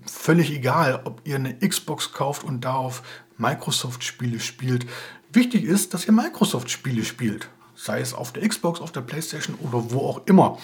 völlig 0.03 0.49
egal, 0.51 1.01
ob 1.03 1.21
ihr 1.25 1.35
eine 1.35 1.59
Xbox 1.59 2.11
kauft 2.11 2.43
und 2.43 2.65
darauf 2.65 3.03
Microsoft-Spiele 3.37 4.39
spielt. 4.39 4.87
Wichtig 5.31 5.63
ist, 5.65 5.93
dass 5.93 6.07
ihr 6.07 6.13
Microsoft-Spiele 6.13 7.05
spielt. 7.05 7.49
Sei 7.75 8.01
es 8.01 8.15
auf 8.15 8.33
der 8.33 8.49
Xbox, 8.49 8.81
auf 8.81 8.91
der 8.91 9.01
PlayStation 9.01 9.57
oder 9.61 9.91
wo 9.91 9.99
auch 9.99 10.25
immer. 10.25 10.57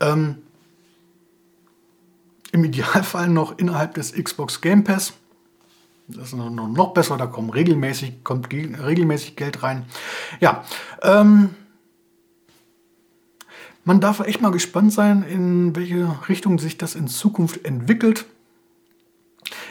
Ähm, 0.00 0.38
Im 2.50 2.64
Idealfall 2.64 3.28
noch 3.28 3.58
innerhalb 3.58 3.94
des 3.94 4.12
Xbox 4.12 4.60
Game 4.60 4.82
Pass 4.82 5.12
das 6.08 6.28
ist 6.28 6.34
noch, 6.34 6.50
noch 6.50 6.94
besser, 6.94 7.16
da 7.16 7.26
kommt 7.26 7.54
regelmäßig, 7.54 8.24
kommt 8.24 8.50
regelmäßig 8.52 9.36
Geld 9.36 9.62
rein. 9.62 9.84
Ja, 10.40 10.64
ähm, 11.02 11.50
man 13.84 14.00
darf 14.00 14.20
echt 14.20 14.40
mal 14.40 14.50
gespannt 14.50 14.92
sein, 14.92 15.22
in 15.22 15.76
welche 15.76 16.18
Richtung 16.28 16.58
sich 16.58 16.78
das 16.78 16.94
in 16.94 17.08
Zukunft 17.08 17.64
entwickelt. 17.64 18.26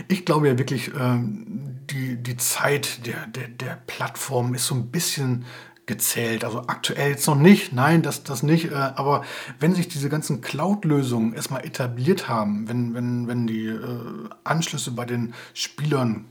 Ich 0.07 0.25
glaube 0.25 0.47
ja 0.47 0.57
wirklich, 0.57 0.91
ähm, 0.99 1.77
die, 1.89 2.17
die 2.17 2.37
Zeit 2.37 3.05
der, 3.05 3.27
der, 3.27 3.47
der 3.47 3.81
Plattform 3.87 4.53
ist 4.53 4.67
so 4.67 4.75
ein 4.75 4.87
bisschen 4.87 5.45
gezählt. 5.87 6.43
Also 6.43 6.63
aktuell 6.67 7.11
jetzt 7.11 7.25
noch 7.25 7.35
nicht, 7.35 7.73
nein, 7.73 8.03
das, 8.03 8.23
das 8.23 8.43
nicht. 8.43 8.71
Äh, 8.71 8.75
aber 8.75 9.23
wenn 9.59 9.73
sich 9.73 9.87
diese 9.87 10.09
ganzen 10.09 10.41
Cloud-Lösungen 10.41 11.33
erstmal 11.33 11.65
etabliert 11.65 12.29
haben, 12.29 12.69
wenn, 12.69 12.93
wenn, 12.93 13.27
wenn 13.27 13.47
die 13.47 13.67
äh, 13.67 14.29
Anschlüsse 14.43 14.91
bei 14.91 15.05
den 15.05 15.33
Spielern 15.53 16.25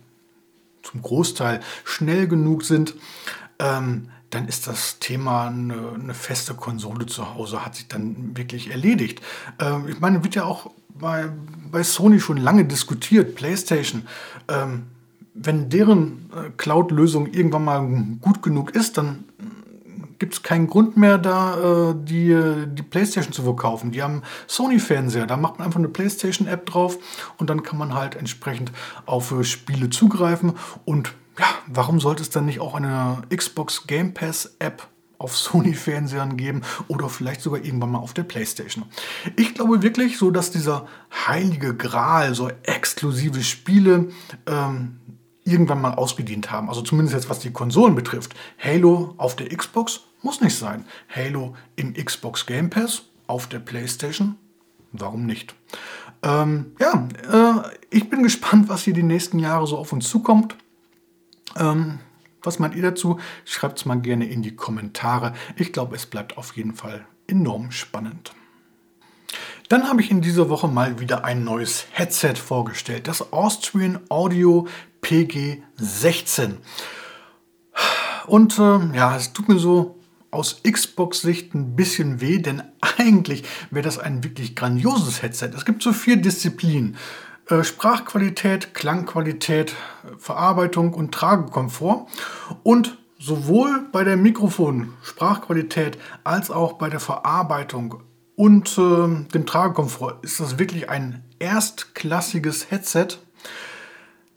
zum 0.82 1.02
Großteil 1.02 1.60
schnell 1.84 2.28
genug 2.28 2.64
sind, 2.64 2.94
ähm, 3.58 4.10
dann 4.30 4.46
ist 4.48 4.66
das 4.66 4.98
Thema 4.98 5.46
eine, 5.46 5.92
eine, 5.94 6.14
feste 6.14 6.54
Konsole 6.54 7.06
zu 7.06 7.34
Hause, 7.34 7.64
hat 7.64 7.76
sich 7.76 7.88
dann 7.88 8.36
wirklich 8.36 8.70
erledigt. 8.70 9.20
Ähm, 9.58 9.88
ich 9.88 10.00
meine, 10.00 10.22
wird 10.22 10.34
ja 10.34 10.44
auch 10.44 10.70
bei, 10.88 11.30
bei 11.70 11.82
Sony 11.82 12.20
schon 12.20 12.36
lange 12.36 12.64
diskutiert, 12.64 13.34
PlayStation. 13.34 14.06
Ähm, 14.48 14.86
wenn 15.32 15.68
deren 15.68 16.30
äh, 16.34 16.50
Cloud-Lösung 16.56 17.28
irgendwann 17.28 17.64
mal 17.64 18.16
gut 18.20 18.42
genug 18.42 18.74
ist, 18.74 18.98
dann 18.98 19.24
gibt 20.18 20.34
es 20.34 20.42
keinen 20.42 20.66
Grund 20.66 20.96
mehr, 20.96 21.18
da 21.18 21.90
äh, 21.90 21.94
die, 21.96 22.66
die 22.66 22.82
PlayStation 22.82 23.32
zu 23.32 23.42
verkaufen. 23.42 23.92
Die 23.92 24.02
haben 24.02 24.22
Sony-Fernseher, 24.46 25.26
da 25.26 25.36
macht 25.36 25.58
man 25.58 25.66
einfach 25.66 25.78
eine 25.78 25.88
PlayStation-App 25.88 26.66
drauf 26.66 26.98
und 27.38 27.50
dann 27.50 27.62
kann 27.62 27.78
man 27.78 27.94
halt 27.94 28.14
entsprechend 28.14 28.72
auf 29.04 29.32
äh, 29.32 29.44
Spiele 29.44 29.90
zugreifen. 29.90 30.54
Und 30.84 31.14
ja, 31.38 31.46
warum 31.66 32.00
sollte 32.00 32.22
es 32.22 32.30
dann 32.30 32.46
nicht 32.46 32.60
auch 32.60 32.74
eine 32.74 33.22
Xbox 33.34 33.86
Game 33.86 34.14
Pass-App 34.14 34.88
auf 35.18 35.36
Sony-Fernsehern 35.36 36.36
geben 36.36 36.62
oder 36.88 37.08
vielleicht 37.08 37.40
sogar 37.40 37.64
irgendwann 37.64 37.92
mal 37.92 37.98
auf 37.98 38.14
der 38.14 38.24
PlayStation. 38.24 38.84
Ich 39.36 39.54
glaube 39.54 39.82
wirklich, 39.82 40.18
so 40.18 40.30
dass 40.30 40.50
dieser 40.50 40.86
heilige 41.26 41.74
Gral, 41.74 42.34
so 42.34 42.50
exklusive 42.62 43.42
Spiele, 43.42 44.10
ähm, 44.46 44.98
irgendwann 45.46 45.80
mal 45.80 45.94
ausgedient 45.94 46.50
haben. 46.50 46.68
Also 46.68 46.82
zumindest 46.82 47.14
jetzt 47.14 47.30
was 47.30 47.38
die 47.38 47.52
Konsolen 47.52 47.94
betrifft. 47.94 48.34
Halo 48.62 49.14
auf 49.16 49.36
der 49.36 49.48
Xbox 49.48 50.00
muss 50.22 50.40
nicht 50.40 50.56
sein. 50.56 50.84
Halo 51.14 51.54
im 51.76 51.94
Xbox 51.94 52.44
Game 52.46 52.68
Pass 52.68 53.02
auf 53.26 53.46
der 53.46 53.60
PlayStation, 53.60 54.36
warum 54.92 55.24
nicht? 55.24 55.54
Ähm, 56.22 56.72
ja, 56.80 57.08
äh, 57.30 57.76
ich 57.90 58.10
bin 58.10 58.22
gespannt, 58.22 58.68
was 58.68 58.82
hier 58.82 58.94
die 58.94 59.02
nächsten 59.02 59.38
Jahre 59.38 59.66
so 59.66 59.78
auf 59.78 59.92
uns 59.92 60.08
zukommt. 60.08 60.56
Ähm, 61.56 62.00
Was 62.42 62.58
meint 62.60 62.76
ihr 62.76 62.82
dazu? 62.82 63.18
Schreibt 63.44 63.78
es 63.78 63.86
mal 63.86 64.00
gerne 64.00 64.28
in 64.28 64.42
die 64.42 64.54
Kommentare. 64.54 65.32
Ich 65.56 65.72
glaube, 65.72 65.96
es 65.96 66.06
bleibt 66.06 66.38
auf 66.38 66.56
jeden 66.56 66.74
Fall 66.74 67.04
enorm 67.26 67.72
spannend. 67.72 68.32
Dann 69.68 69.88
habe 69.88 70.00
ich 70.00 70.12
in 70.12 70.20
dieser 70.20 70.48
Woche 70.48 70.68
mal 70.68 71.00
wieder 71.00 71.24
ein 71.24 71.42
neues 71.42 71.86
Headset 71.90 72.34
vorgestellt, 72.36 73.08
das 73.08 73.32
Austrian 73.32 73.98
Audio 74.08 74.68
PG16. 75.06 76.56
Und 78.26 78.58
äh, 78.58 78.96
ja, 78.96 79.16
es 79.16 79.32
tut 79.32 79.48
mir 79.48 79.58
so 79.58 80.00
aus 80.32 80.62
Xbox-Sicht 80.68 81.54
ein 81.54 81.76
bisschen 81.76 82.20
weh, 82.20 82.38
denn 82.38 82.62
eigentlich 82.98 83.44
wäre 83.70 83.84
das 83.84 83.98
ein 83.98 84.24
wirklich 84.24 84.56
grandioses 84.56 85.22
Headset. 85.22 85.50
Es 85.54 85.64
gibt 85.64 85.82
so 85.82 85.92
vier 85.92 86.16
Disziplinen. 86.16 86.96
Äh, 87.48 87.62
Sprachqualität, 87.62 88.74
Klangqualität, 88.74 89.74
Verarbeitung 90.18 90.92
und 90.92 91.12
Tragekomfort. 91.12 92.06
Und 92.64 92.98
sowohl 93.18 93.86
bei 93.92 94.02
der 94.02 94.16
Mikrofon-Sprachqualität 94.16 95.98
als 96.24 96.50
auch 96.50 96.74
bei 96.74 96.90
der 96.90 97.00
Verarbeitung 97.00 98.02
und 98.34 98.76
äh, 98.76 99.24
dem 99.32 99.46
Tragekomfort 99.46 100.18
ist 100.22 100.40
das 100.40 100.58
wirklich 100.58 100.90
ein 100.90 101.24
erstklassiges 101.38 102.70
Headset. 102.70 103.08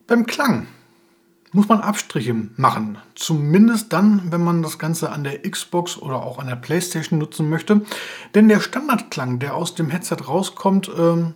Beim 0.09 0.25
Klang 0.25 0.65
muss 1.51 1.67
man 1.67 1.81
Abstriche 1.81 2.33
machen. 2.57 2.97
Zumindest 3.13 3.93
dann, 3.93 4.31
wenn 4.31 4.43
man 4.43 4.63
das 4.63 4.79
Ganze 4.79 5.11
an 5.11 5.23
der 5.23 5.43
Xbox 5.43 5.99
oder 5.99 6.23
auch 6.23 6.39
an 6.39 6.47
der 6.47 6.55
PlayStation 6.55 7.19
nutzen 7.19 7.47
möchte. 7.47 7.81
Denn 8.33 8.49
der 8.49 8.59
Standardklang, 8.59 9.37
der 9.37 9.53
aus 9.53 9.75
dem 9.75 9.91
Headset 9.91 10.17
rauskommt, 10.27 10.89
ähm, 10.97 11.35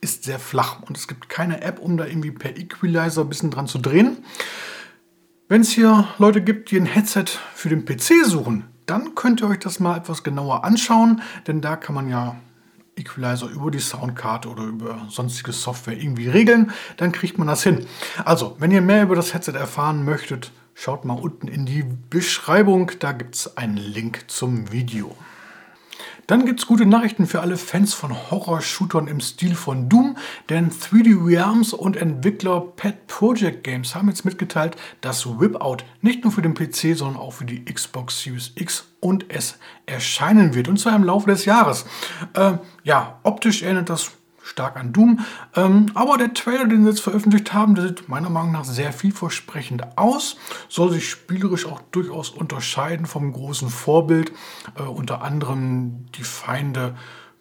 ist 0.00 0.24
sehr 0.24 0.38
flach 0.38 0.80
und 0.80 0.96
es 0.96 1.08
gibt 1.08 1.28
keine 1.28 1.60
App, 1.60 1.78
um 1.78 1.98
da 1.98 2.06
irgendwie 2.06 2.30
per 2.30 2.56
Equalizer 2.56 3.20
ein 3.20 3.28
bisschen 3.28 3.50
dran 3.50 3.66
zu 3.66 3.78
drehen. 3.78 4.16
Wenn 5.48 5.60
es 5.60 5.70
hier 5.70 6.08
Leute 6.16 6.40
gibt, 6.40 6.70
die 6.70 6.78
ein 6.78 6.86
Headset 6.86 7.26
für 7.54 7.68
den 7.68 7.84
PC 7.84 8.24
suchen, 8.24 8.64
dann 8.86 9.14
könnt 9.14 9.42
ihr 9.42 9.48
euch 9.48 9.58
das 9.58 9.78
mal 9.78 9.98
etwas 9.98 10.22
genauer 10.22 10.64
anschauen, 10.64 11.20
denn 11.46 11.60
da 11.60 11.76
kann 11.76 11.94
man 11.94 12.08
ja 12.08 12.36
Equalizer 12.96 13.48
über 13.48 13.70
die 13.70 13.80
Soundkarte 13.80 14.48
oder 14.48 14.64
über 14.64 15.06
sonstige 15.08 15.52
Software 15.52 15.96
irgendwie 15.96 16.28
regeln, 16.28 16.72
dann 16.96 17.12
kriegt 17.12 17.38
man 17.38 17.46
das 17.46 17.62
hin. 17.62 17.86
Also, 18.24 18.56
wenn 18.58 18.70
ihr 18.70 18.82
mehr 18.82 19.02
über 19.02 19.16
das 19.16 19.34
Headset 19.34 19.52
erfahren 19.52 20.04
möchtet, 20.04 20.52
schaut 20.74 21.04
mal 21.04 21.18
unten 21.18 21.48
in 21.48 21.66
die 21.66 21.84
Beschreibung, 22.10 22.92
da 22.98 23.12
gibt 23.12 23.34
es 23.34 23.56
einen 23.56 23.76
Link 23.76 24.24
zum 24.28 24.70
Video. 24.72 25.16
Dann 26.26 26.46
gibt 26.46 26.60
es 26.60 26.66
gute 26.66 26.86
Nachrichten 26.86 27.26
für 27.26 27.40
alle 27.40 27.56
Fans 27.56 27.92
von 27.92 28.30
Horror-Shootern 28.30 29.08
im 29.08 29.20
Stil 29.20 29.54
von 29.54 29.88
Doom, 29.88 30.16
denn 30.48 30.70
3D 30.70 31.26
Realms 31.26 31.72
und 31.72 31.96
Entwickler 31.96 32.60
Pet 32.60 33.06
Project 33.06 33.64
Games 33.64 33.94
haben 33.94 34.08
jetzt 34.08 34.24
mitgeteilt, 34.24 34.76
dass 35.00 35.26
Whipout 35.26 35.84
nicht 36.00 36.24
nur 36.24 36.32
für 36.32 36.42
den 36.42 36.54
PC, 36.54 36.96
sondern 36.96 37.16
auch 37.16 37.34
für 37.34 37.44
die 37.44 37.64
Xbox 37.64 38.22
Series 38.22 38.52
X 38.54 38.86
und 39.00 39.30
S 39.30 39.58
erscheinen 39.86 40.54
wird. 40.54 40.68
Und 40.68 40.78
zwar 40.78 40.96
im 40.96 41.04
Laufe 41.04 41.30
des 41.30 41.44
Jahres. 41.44 41.84
Äh, 42.32 42.54
ja, 42.84 43.18
optisch 43.22 43.62
erinnert 43.62 43.90
das 43.90 44.12
stark 44.54 44.76
an 44.76 44.92
Doom. 44.92 45.20
Ähm, 45.56 45.86
aber 45.94 46.16
der 46.16 46.32
Trailer, 46.32 46.66
den 46.66 46.84
sie 46.84 46.90
jetzt 46.90 47.00
veröffentlicht 47.00 47.52
haben, 47.52 47.74
der 47.74 47.88
sieht 47.88 48.08
meiner 48.08 48.30
Meinung 48.30 48.52
nach 48.52 48.64
sehr 48.64 48.92
vielversprechend 48.92 49.98
aus. 49.98 50.36
Soll 50.68 50.92
sich 50.92 51.10
spielerisch 51.10 51.66
auch 51.66 51.80
durchaus 51.90 52.30
unterscheiden 52.30 53.06
vom 53.06 53.32
großen 53.32 53.68
Vorbild. 53.68 54.32
Äh, 54.78 54.82
unter 54.82 55.22
anderem 55.22 56.06
die 56.14 56.22
Feinde 56.22 56.94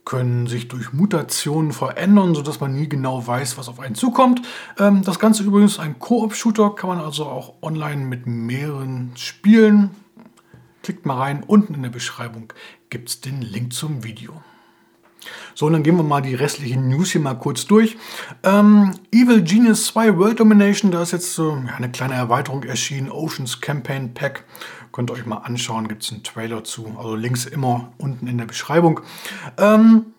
können 0.05 0.47
sich 0.47 0.67
durch 0.67 0.91
Mutationen 0.91 1.71
verändern, 1.71 2.33
sodass 2.33 2.59
man 2.59 2.73
nie 2.73 2.89
genau 2.89 3.25
weiß, 3.25 3.57
was 3.59 3.69
auf 3.69 3.79
einen 3.79 3.95
zukommt. 3.95 4.41
Ähm, 4.79 5.03
das 5.03 5.19
Ganze 5.19 5.43
übrigens 5.43 5.77
ein 5.77 5.99
Koop-Shooter, 5.99 6.71
kann 6.71 6.89
man 6.89 6.99
also 6.99 7.25
auch 7.25 7.53
online 7.61 8.03
mit 8.05 8.25
mehreren 8.25 9.11
spielen. 9.15 9.91
Klickt 10.81 11.05
mal 11.05 11.17
rein, 11.19 11.43
unten 11.45 11.75
in 11.75 11.83
der 11.83 11.91
Beschreibung 11.91 12.51
gibt 12.89 13.09
es 13.09 13.21
den 13.21 13.43
Link 13.43 13.71
zum 13.71 14.03
Video. 14.03 14.41
So, 15.55 15.67
und 15.67 15.73
dann 15.73 15.83
gehen 15.83 15.95
wir 15.95 16.03
mal 16.03 16.21
die 16.21 16.35
restlichen 16.35 16.89
News 16.89 17.11
hier 17.11 17.21
mal 17.21 17.35
kurz 17.35 17.65
durch. 17.65 17.97
Ähm, 18.43 18.91
Evil 19.11 19.41
Genius 19.41 19.85
2 19.87 20.17
World 20.17 20.39
Domination, 20.39 20.91
da 20.91 21.01
ist 21.01 21.11
jetzt 21.11 21.33
so 21.33 21.57
eine 21.75 21.91
kleine 21.91 22.15
Erweiterung 22.15 22.63
erschienen. 22.63 23.11
Oceans 23.11 23.61
Campaign 23.61 24.13
Pack. 24.13 24.45
Könnt 24.91 25.09
ihr 25.09 25.15
euch 25.15 25.25
mal 25.25 25.37
anschauen, 25.37 25.87
gibt 25.87 26.03
es 26.03 26.11
einen 26.11 26.23
Trailer 26.23 26.63
zu. 26.63 26.95
Also 26.97 27.15
Links 27.15 27.45
immer 27.45 27.93
unten 27.97 28.27
in 28.27 28.37
der 28.37 28.45
Beschreibung. 28.45 29.01
Ähm, 29.57 30.13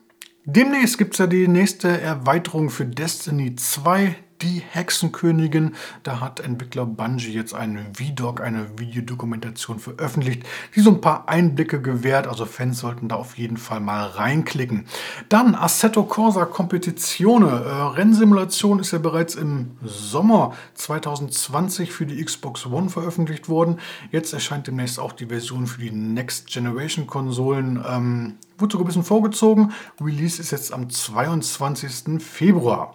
demnächst 0.44 0.98
gibt 0.98 1.14
es 1.14 1.18
ja 1.18 1.26
die 1.26 1.46
nächste 1.46 2.00
Erweiterung 2.00 2.70
für 2.70 2.84
Destiny 2.84 3.54
2 3.54 4.16
die 4.42 4.62
Hexenkönigin. 4.70 5.74
Da 6.02 6.20
hat 6.20 6.40
Entwickler 6.40 6.86
Bungie 6.86 7.32
jetzt 7.32 7.54
einen 7.54 7.94
V-Doc, 7.94 8.40
eine 8.40 8.78
Videodokumentation 8.78 9.78
veröffentlicht, 9.78 10.44
die 10.74 10.80
so 10.80 10.90
ein 10.90 11.00
paar 11.00 11.28
Einblicke 11.28 11.80
gewährt. 11.80 12.26
Also 12.26 12.46
Fans 12.46 12.78
sollten 12.78 13.08
da 13.08 13.16
auf 13.16 13.38
jeden 13.38 13.56
Fall 13.56 13.80
mal 13.80 14.06
reinklicken. 14.06 14.86
Dann 15.28 15.54
Assetto 15.54 16.04
Corsa 16.04 16.44
Competizione. 16.44 17.46
Äh, 17.46 17.96
Rennsimulation 17.96 18.80
ist 18.80 18.92
ja 18.92 18.98
bereits 18.98 19.34
im 19.34 19.72
Sommer 19.82 20.52
2020 20.74 21.92
für 21.92 22.06
die 22.06 22.22
Xbox 22.22 22.66
One 22.66 22.90
veröffentlicht 22.90 23.48
worden. 23.48 23.78
Jetzt 24.10 24.32
erscheint 24.32 24.66
demnächst 24.66 24.98
auch 24.98 25.12
die 25.12 25.26
Version 25.26 25.66
für 25.66 25.80
die 25.80 25.90
Next 25.90 26.48
Generation 26.48 27.06
Konsolen. 27.06 27.82
Ähm, 27.88 28.34
wurde 28.58 28.72
sogar 28.72 28.84
ein 28.84 28.88
bisschen 28.88 29.04
vorgezogen. 29.04 29.72
Release 30.00 30.40
ist 30.40 30.50
jetzt 30.50 30.72
am 30.72 30.90
22. 30.90 32.22
Februar. 32.22 32.94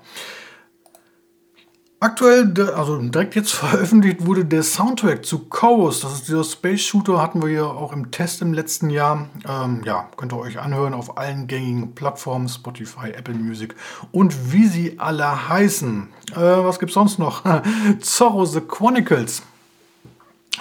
Aktuell, 2.01 2.53
also 2.75 2.97
direkt 2.97 3.35
jetzt 3.35 3.51
veröffentlicht 3.53 4.25
wurde 4.25 4.45
der 4.45 4.63
Soundtrack 4.63 5.25
zu 5.25 5.49
Chorus. 5.49 5.99
Das 5.99 6.13
ist 6.13 6.29
dieser 6.29 6.45
Space 6.45 6.81
Shooter, 6.81 7.21
hatten 7.21 7.41
wir 7.41 7.49
ja 7.49 7.63
auch 7.63 7.91
im 7.91 8.09
Test 8.09 8.41
im 8.41 8.53
letzten 8.53 8.89
Jahr. 8.89 9.27
Ähm, 9.45 9.81
ja, 9.83 10.07
könnt 10.15 10.31
ihr 10.31 10.37
euch 10.37 10.59
anhören 10.59 10.93
auf 10.93 11.17
allen 11.17 11.47
gängigen 11.47 11.95
Plattformen, 11.95 12.47
Spotify, 12.47 13.09
Apple 13.09 13.33
Music 13.33 13.75
und 14.13 14.53
wie 14.53 14.67
sie 14.67 14.97
alle 14.97 15.49
heißen. 15.49 16.07
Äh, 16.31 16.37
was 16.37 16.79
gibt's 16.79 16.95
sonst 16.95 17.19
noch? 17.19 17.43
Zorro 17.99 18.45
The 18.45 18.61
Chronicles. 18.61 19.41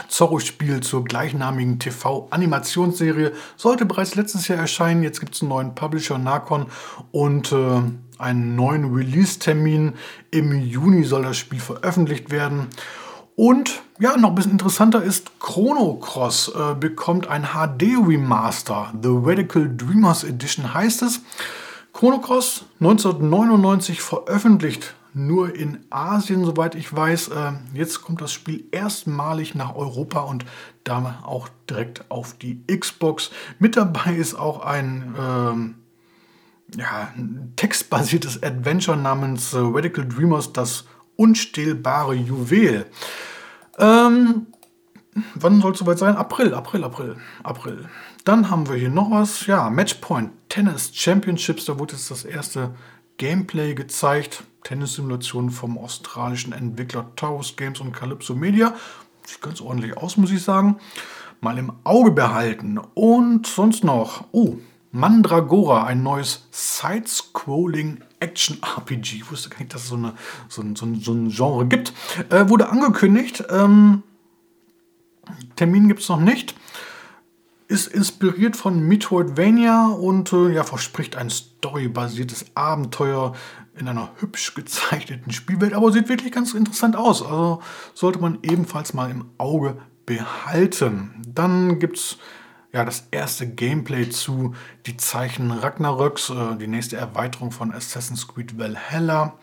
Zorro-Spiel 0.08 0.80
zur 0.80 1.04
gleichnamigen 1.04 1.78
TV-Animationsserie 1.78 3.32
sollte 3.56 3.84
bereits 3.84 4.14
letztes 4.14 4.48
Jahr 4.48 4.58
erscheinen. 4.58 5.02
Jetzt 5.02 5.20
gibt 5.20 5.34
es 5.34 5.42
einen 5.42 5.50
neuen 5.50 5.74
Publisher, 5.74 6.18
Narcon, 6.18 6.66
und 7.10 7.52
äh, 7.52 7.82
einen 8.18 8.56
neuen 8.56 8.94
Release-Termin. 8.94 9.94
Im 10.30 10.60
Juni 10.60 11.04
soll 11.04 11.22
das 11.22 11.36
Spiel 11.36 11.60
veröffentlicht 11.60 12.30
werden. 12.30 12.68
Und 13.36 13.82
ja, 14.00 14.16
noch 14.16 14.30
ein 14.30 14.34
bisschen 14.34 14.52
interessanter 14.52 15.02
ist, 15.02 15.38
Chrono 15.38 15.94
Cross 15.94 16.52
äh, 16.54 16.74
bekommt 16.74 17.28
ein 17.28 17.48
HD-Remaster. 17.54 18.92
The 19.00 19.10
Radical 19.12 19.70
Dreamers 19.76 20.24
Edition 20.24 20.74
heißt 20.74 21.02
es. 21.02 21.20
Chrono 21.92 22.18
Cross 22.18 22.64
1999 22.80 24.02
veröffentlicht 24.02 24.94
nur 25.14 25.54
in 25.54 25.84
Asien, 25.90 26.44
soweit 26.44 26.74
ich 26.74 26.94
weiß. 26.94 27.28
Äh, 27.28 27.52
jetzt 27.74 28.02
kommt 28.02 28.20
das 28.20 28.32
Spiel 28.32 28.64
erstmalig 28.70 29.54
nach 29.54 29.74
Europa 29.74 30.20
und 30.20 30.44
da 30.84 31.22
auch 31.24 31.48
direkt 31.68 32.10
auf 32.10 32.36
die 32.38 32.62
Xbox. 32.66 33.30
Mit 33.58 33.76
dabei 33.76 34.14
ist 34.14 34.34
auch 34.34 34.60
ein 34.60 35.14
ähm, 35.18 35.74
ja, 36.76 37.12
textbasiertes 37.56 38.42
Adventure 38.42 38.96
namens 38.96 39.54
äh, 39.54 39.58
Radical 39.60 40.06
Dreamers, 40.06 40.52
das 40.52 40.84
unstillbare 41.16 42.14
Juwel. 42.14 42.86
Ähm, 43.78 44.46
wann 45.34 45.60
soll 45.60 45.72
es 45.72 45.78
soweit 45.78 45.98
sein? 45.98 46.16
April, 46.16 46.54
April, 46.54 46.84
April, 46.84 47.16
April. 47.42 47.88
Dann 48.24 48.50
haben 48.50 48.68
wir 48.68 48.76
hier 48.76 48.90
noch 48.90 49.10
was. 49.10 49.46
Ja, 49.46 49.70
Matchpoint 49.70 50.30
Tennis 50.48 50.90
Championships. 50.94 51.64
Da 51.64 51.78
wurde 51.78 51.94
jetzt 51.94 52.10
das 52.10 52.24
erste 52.24 52.74
Gameplay 53.16 53.74
gezeigt. 53.74 54.44
Tennissimulation 54.64 55.50
vom 55.50 55.78
australischen 55.78 56.52
Entwickler 56.52 57.10
Taurus 57.16 57.56
Games 57.56 57.80
und 57.80 57.92
Calypso 57.92 58.34
Media. 58.34 58.74
Sieht 59.26 59.40
ganz 59.42 59.60
ordentlich 59.60 59.96
aus, 59.96 60.16
muss 60.16 60.30
ich 60.30 60.42
sagen. 60.42 60.78
Mal 61.40 61.58
im 61.58 61.72
Auge 61.84 62.10
behalten. 62.10 62.78
Und 62.94 63.46
sonst 63.46 63.84
noch. 63.84 64.24
Oh, 64.32 64.56
Mandragora, 64.90 65.84
ein 65.84 66.02
neues 66.02 66.48
Side-Scrolling 66.50 68.02
Action-RPG. 68.20 69.16
Ich 69.16 69.30
wusste 69.30 69.50
gar 69.50 69.58
nicht, 69.58 69.74
dass 69.74 69.82
es 69.82 69.88
so, 69.88 69.96
eine, 69.96 70.14
so, 70.48 70.62
ein, 70.62 70.76
so, 70.76 70.86
ein, 70.86 71.00
so 71.00 71.12
ein 71.12 71.28
Genre 71.28 71.66
gibt. 71.66 71.92
Äh, 72.30 72.48
wurde 72.48 72.70
angekündigt. 72.70 73.44
Ähm, 73.50 74.02
Termin 75.56 75.88
gibt 75.88 76.00
es 76.00 76.08
noch 76.08 76.20
nicht. 76.20 76.54
Ist 77.68 77.88
inspiriert 77.88 78.56
von 78.56 78.80
Metroidvania 78.80 79.88
und 79.88 80.32
äh, 80.32 80.54
ja, 80.54 80.64
verspricht 80.64 81.16
ein 81.16 81.28
storybasiertes 81.28 82.46
Abenteuer 82.54 83.34
in 83.78 83.88
einer 83.88 84.10
hübsch 84.16 84.54
gezeichneten 84.54 85.32
Spielwelt, 85.32 85.74
aber 85.74 85.92
sieht 85.92 86.08
wirklich 86.08 86.32
ganz 86.32 86.54
interessant 86.54 86.96
aus. 86.96 87.22
Also 87.22 87.62
sollte 87.94 88.20
man 88.20 88.38
ebenfalls 88.42 88.94
mal 88.94 89.10
im 89.10 89.26
Auge 89.38 89.78
behalten. 90.06 91.22
Dann 91.26 91.78
gibt 91.78 91.98
es 91.98 92.18
ja, 92.72 92.84
das 92.84 93.08
erste 93.10 93.48
Gameplay 93.48 94.10
zu 94.10 94.54
Die 94.86 94.96
Zeichen 94.96 95.50
Ragnaröks, 95.50 96.30
äh, 96.30 96.56
die 96.58 96.66
nächste 96.66 96.96
Erweiterung 96.96 97.50
von 97.50 97.72
Assassin's 97.72 98.28
Creed 98.28 98.58
Valhalla. 98.58 99.38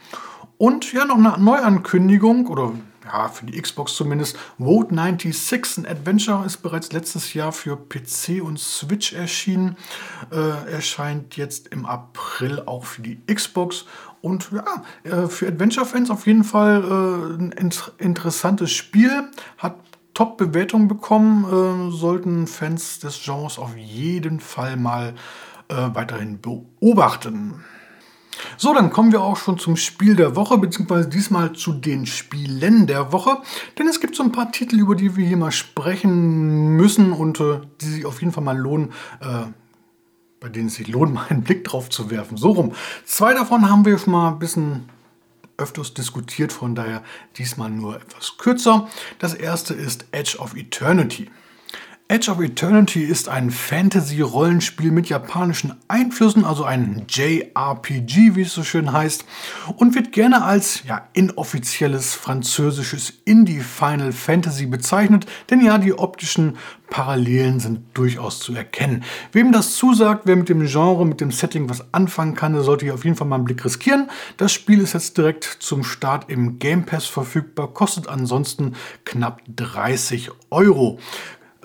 Und 0.58 0.94
ja, 0.94 1.06
noch 1.06 1.18
eine 1.18 1.38
Neuankündigung 1.38 2.48
oder 2.48 2.74
ja, 3.04 3.28
für 3.28 3.46
die 3.46 3.60
Xbox 3.60 3.96
zumindest. 3.96 4.38
Road 4.60 4.90
96, 4.90 5.78
ein 5.78 5.86
Adventure, 5.86 6.46
ist 6.46 6.58
bereits 6.58 6.92
letztes 6.92 7.34
Jahr 7.34 7.52
für 7.52 7.78
PC 7.78 8.42
und 8.42 8.60
Switch 8.60 9.14
erschienen. 9.14 9.78
Äh, 10.32 10.72
erscheint 10.72 11.36
jetzt 11.38 11.68
im 11.68 11.86
April 11.86 12.64
auch 12.66 12.86
für 12.86 13.02
die 13.02 13.20
Xbox. 13.26 13.86
Und 14.26 14.50
ja, 14.52 14.64
äh, 15.04 15.28
für 15.28 15.48
Adventure-Fans 15.48 16.10
auf 16.10 16.26
jeden 16.26 16.44
Fall 16.44 16.84
äh, 16.84 17.36
ein 17.36 17.52
int 17.52 17.94
interessantes 18.00 18.72
Spiel. 18.72 19.12
Hat 19.60 19.76
Top-Bewertungen 20.16 20.88
bekommen. 20.88 21.46
Äh, 21.46 21.92
sollten 21.96 22.48
Fans 22.48 22.98
des 22.98 23.22
Genres 23.24 23.60
auf 23.60 23.78
jeden 23.78 24.40
Fall 24.40 24.78
mal 24.78 25.14
weiterhin 25.68 26.40
beobachten. 26.40 27.64
So, 28.56 28.72
dann 28.76 28.92
kommen 28.92 29.12
wir 29.12 29.22
auch 29.22 29.38
schon 29.38 29.58
zum 29.58 29.78
Spiel 29.78 30.16
der 30.16 30.36
Woche, 30.36 30.60
beziehungsweise 30.60 31.10
diesmal 31.10 31.54
zu 31.54 31.74
den 31.74 32.06
Spielen 32.06 32.86
der 32.86 33.12
Woche. 33.12 33.38
Denn 33.80 33.88
es 33.88 34.00
gibt 34.00 34.16
so 34.16 34.22
ein 34.22 34.32
paar 34.32 34.52
Titel, 34.52 34.80
über 34.80 34.94
die 34.94 35.16
wir 35.16 35.26
hier 35.26 35.38
mal 35.38 35.52
sprechen 35.52 36.76
müssen 36.76 37.14
und 37.14 37.40
äh, 37.40 37.62
die 37.82 37.86
sich 37.86 38.06
auf 38.06 38.22
jeden 38.22 38.32
Fall 38.32 38.44
mal 38.44 38.56
lohnen, 38.56 38.92
äh, 39.22 39.46
bei 40.46 40.50
denen 40.50 40.68
es 40.68 40.76
sich 40.76 40.88
lohnt, 40.88 41.12
mal 41.16 41.26
einen 41.28 41.42
Blick 41.42 41.64
drauf 41.64 41.90
zu 41.90 42.12
werfen. 42.12 42.38
So 42.38 42.52
rum. 42.52 42.74
Zwei 43.04 43.34
davon 43.34 43.68
haben 43.68 43.84
wir 43.84 43.98
schon 43.98 44.14
mal 44.14 44.30
ein 44.30 44.38
bisschen 44.38 44.88
öfters 45.58 45.96
diskutiert, 45.96 46.54
von 46.54 46.76
daher 46.76 47.02
diesmal 47.38 47.72
nur 47.72 47.96
etwas 47.96 48.38
kürzer. 48.38 48.88
Das 49.18 49.34
erste 49.34 49.74
ist 49.74 50.06
Edge 50.12 50.38
of 50.38 50.56
Eternity. 50.56 51.32
Edge 52.08 52.30
of 52.30 52.40
Eternity 52.40 53.02
ist 53.02 53.30
ein 53.30 53.50
Fantasy-Rollenspiel 53.50 54.92
mit 54.92 55.10
japanischen 55.10 55.74
Einflüssen, 55.88 56.46
also 56.46 56.64
ein 56.64 57.08
JRPG, 57.10 58.36
wie 58.36 58.44
es 58.44 58.54
so 58.54 58.64
schön 58.64 58.92
heißt, 58.92 59.26
und 59.78 59.96
wird 59.96 60.12
gerne 60.12 60.44
als 60.44 60.84
ja, 60.88 61.08
inoffizielles 61.14 62.14
französisches 62.14 63.12
Indie-Final 63.26 64.12
Fantasy 64.12 64.68
bezeichnet, 64.68 65.26
denn 65.50 65.66
ja, 65.66 65.80
die 65.80 65.98
optischen 65.98 66.58
Parallelen 66.92 67.60
sind 67.60 67.80
durchaus 67.96 68.38
zu 68.38 68.54
erkennen. 68.54 69.04
Wem 69.32 69.52
das 69.52 69.74
zusagt, 69.74 70.28
wer 70.28 70.36
mit 70.36 70.48
dem 70.48 70.64
Genre, 70.68 71.08
mit 71.08 71.22
dem 71.22 71.32
Setting 71.32 71.72
was 71.72 71.92
anfangen 71.92 72.36
kann, 72.36 72.54
der 72.54 72.62
sollte 72.62 72.86
hier 72.86 72.94
auf 72.94 73.04
jeden 73.04 73.18
Fall 73.18 73.26
mal 73.26 73.38
einen 73.38 73.46
Blick 73.46 73.66
riskieren. 73.66 74.12
Das 74.38 74.54
Spiel 74.54 74.80
ist 74.80 74.94
jetzt 74.94 75.18
direkt 75.18 75.44
zum 75.44 75.84
Start 75.84 76.30
im 76.30 76.60
Game 76.60 76.86
Pass 76.86 77.08
verfügbar, 77.08 77.74
kostet 77.74 78.08
ansonsten 78.08 78.76
knapp 79.06 79.42
30 79.48 80.30
Euro. 80.52 81.00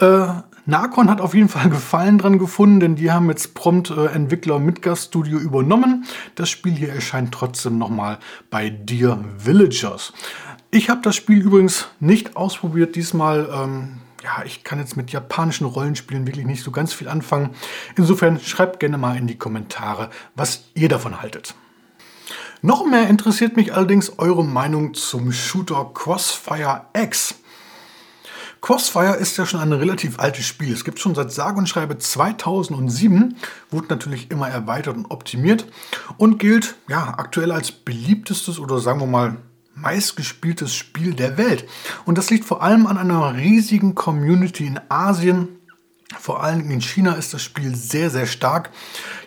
Äh, 0.00 0.26
Narcon 0.66 1.10
hat 1.10 1.20
auf 1.20 1.34
jeden 1.34 1.48
Fall 1.48 1.68
Gefallen 1.70 2.18
dran 2.18 2.38
gefunden, 2.38 2.80
denn 2.80 2.96
die 2.96 3.10
haben 3.10 3.28
jetzt 3.28 3.54
prompt 3.54 3.90
äh, 3.90 4.06
Entwickler 4.06 4.58
Midgard 4.58 4.98
Studio 4.98 5.38
übernommen. 5.38 6.06
Das 6.34 6.48
Spiel 6.48 6.72
hier 6.72 6.92
erscheint 6.92 7.32
trotzdem 7.32 7.78
nochmal 7.78 8.18
bei 8.50 8.70
Dear 8.70 9.22
Villagers. 9.38 10.12
Ich 10.70 10.88
habe 10.88 11.00
das 11.02 11.16
Spiel 11.16 11.40
übrigens 11.40 11.88
nicht 11.98 12.36
ausprobiert 12.36 12.96
diesmal. 12.96 13.48
Ähm, 13.52 13.98
ja, 14.22 14.44
ich 14.44 14.64
kann 14.64 14.78
jetzt 14.78 14.96
mit 14.96 15.10
japanischen 15.10 15.64
Rollenspielen 15.64 16.26
wirklich 16.26 16.46
nicht 16.46 16.62
so 16.62 16.70
ganz 16.70 16.92
viel 16.92 17.08
anfangen. 17.08 17.50
Insofern 17.96 18.38
schreibt 18.38 18.80
gerne 18.80 18.98
mal 18.98 19.16
in 19.16 19.26
die 19.26 19.38
Kommentare, 19.38 20.10
was 20.34 20.64
ihr 20.74 20.88
davon 20.88 21.22
haltet. 21.22 21.54
Noch 22.62 22.84
mehr 22.84 23.08
interessiert 23.08 23.56
mich 23.56 23.74
allerdings 23.74 24.18
eure 24.18 24.44
Meinung 24.44 24.92
zum 24.92 25.32
Shooter 25.32 25.90
Crossfire 25.94 26.82
X. 26.94 27.39
Crossfire 28.60 29.16
ist 29.16 29.36
ja 29.38 29.46
schon 29.46 29.60
ein 29.60 29.72
relativ 29.72 30.18
altes 30.18 30.44
Spiel. 30.44 30.72
Es 30.72 30.84
gibt 30.84 30.98
schon 30.98 31.14
seit 31.14 31.32
sage 31.32 31.58
und 31.58 31.68
schreibe 31.68 31.98
2007, 31.98 33.36
wurde 33.70 33.86
natürlich 33.88 34.30
immer 34.30 34.48
erweitert 34.48 34.96
und 34.96 35.10
optimiert 35.10 35.66
und 36.18 36.38
gilt 36.38 36.76
ja 36.88 37.14
aktuell 37.16 37.52
als 37.52 37.72
beliebtestes 37.72 38.58
oder 38.58 38.78
sagen 38.78 39.00
wir 39.00 39.06
mal 39.06 39.36
meistgespieltes 39.74 40.74
Spiel 40.74 41.14
der 41.14 41.38
Welt. 41.38 41.66
Und 42.04 42.18
das 42.18 42.30
liegt 42.30 42.44
vor 42.44 42.62
allem 42.62 42.86
an 42.86 42.98
einer 42.98 43.34
riesigen 43.34 43.94
Community 43.94 44.66
in 44.66 44.80
Asien, 44.88 45.59
vor 46.18 46.42
allem 46.42 46.70
in 46.70 46.80
China 46.80 47.12
ist 47.12 47.32
das 47.32 47.42
Spiel 47.42 47.74
sehr, 47.76 48.10
sehr 48.10 48.26
stark. 48.26 48.70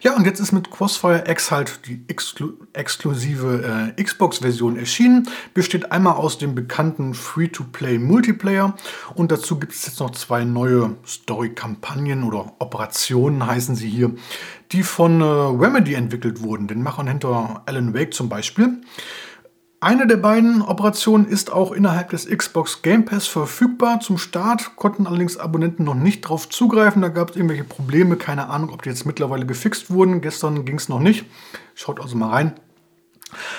Ja, 0.01 0.15
und 0.15 0.25
jetzt 0.25 0.39
ist 0.39 0.51
mit 0.51 0.69
Crossfire 0.69 1.23
X 1.27 1.49
halt 1.49 1.87
die 1.87 2.03
exklu 2.07 2.53
exklusive 2.73 3.93
äh, 3.97 4.03
Xbox-Version 4.03 4.77
erschienen. 4.77 5.29
Besteht 5.53 5.91
einmal 5.91 6.15
aus 6.15 6.37
dem 6.37 6.55
bekannten 6.55 7.13
Free-to-Play 7.13 7.99
Multiplayer 7.99 8.75
und 9.15 9.31
dazu 9.31 9.59
gibt 9.59 9.73
es 9.73 9.85
jetzt 9.85 9.99
noch 9.99 10.11
zwei 10.11 10.43
neue 10.43 10.97
Story-Kampagnen 11.07 12.23
oder 12.23 12.53
Operationen 12.59 13.45
heißen 13.45 13.75
sie 13.75 13.89
hier, 13.89 14.11
die 14.71 14.83
von 14.83 15.21
äh, 15.21 15.23
Remedy 15.23 15.93
entwickelt 15.93 16.41
wurden, 16.41 16.67
den 16.67 16.83
Machern 16.83 17.07
hinter 17.07 17.63
Alan 17.65 17.93
Wake 17.93 18.13
zum 18.13 18.27
Beispiel. 18.27 18.81
Eine 19.83 20.07
der 20.07 20.15
beiden 20.15 20.61
Operationen 20.61 21.27
ist 21.27 21.51
auch 21.51 21.73
innerhalb 21.73 22.11
des 22.11 22.25
Xbox 22.25 22.83
Game 22.83 23.03
Pass 23.03 23.27
verfügbar. 23.27 23.99
Zum 23.99 24.17
Start 24.17 24.77
konnten 24.77 25.07
allerdings 25.07 25.35
Abonnenten 25.35 25.83
noch 25.83 25.93
nicht 25.93 26.23
darauf 26.23 26.47
zugreifen. 26.47 27.01
Da 27.01 27.09
gab 27.09 27.31
es 27.31 27.35
irgendwelche 27.35 27.65
Probleme. 27.65 28.15
Keine 28.15 28.47
Ahnung, 28.47 28.69
ob 28.69 28.83
die 28.83 28.89
jetzt 28.89 29.05
mittlerweile 29.05 29.45
gefixt 29.45 29.91
wurden. 29.91 30.21
Gestern 30.21 30.63
ging 30.63 30.77
es 30.77 30.87
noch 30.87 31.01
nicht. 31.01 31.25
Schaut 31.75 31.99
also 31.99 32.15
mal 32.15 32.29
rein. 32.29 32.53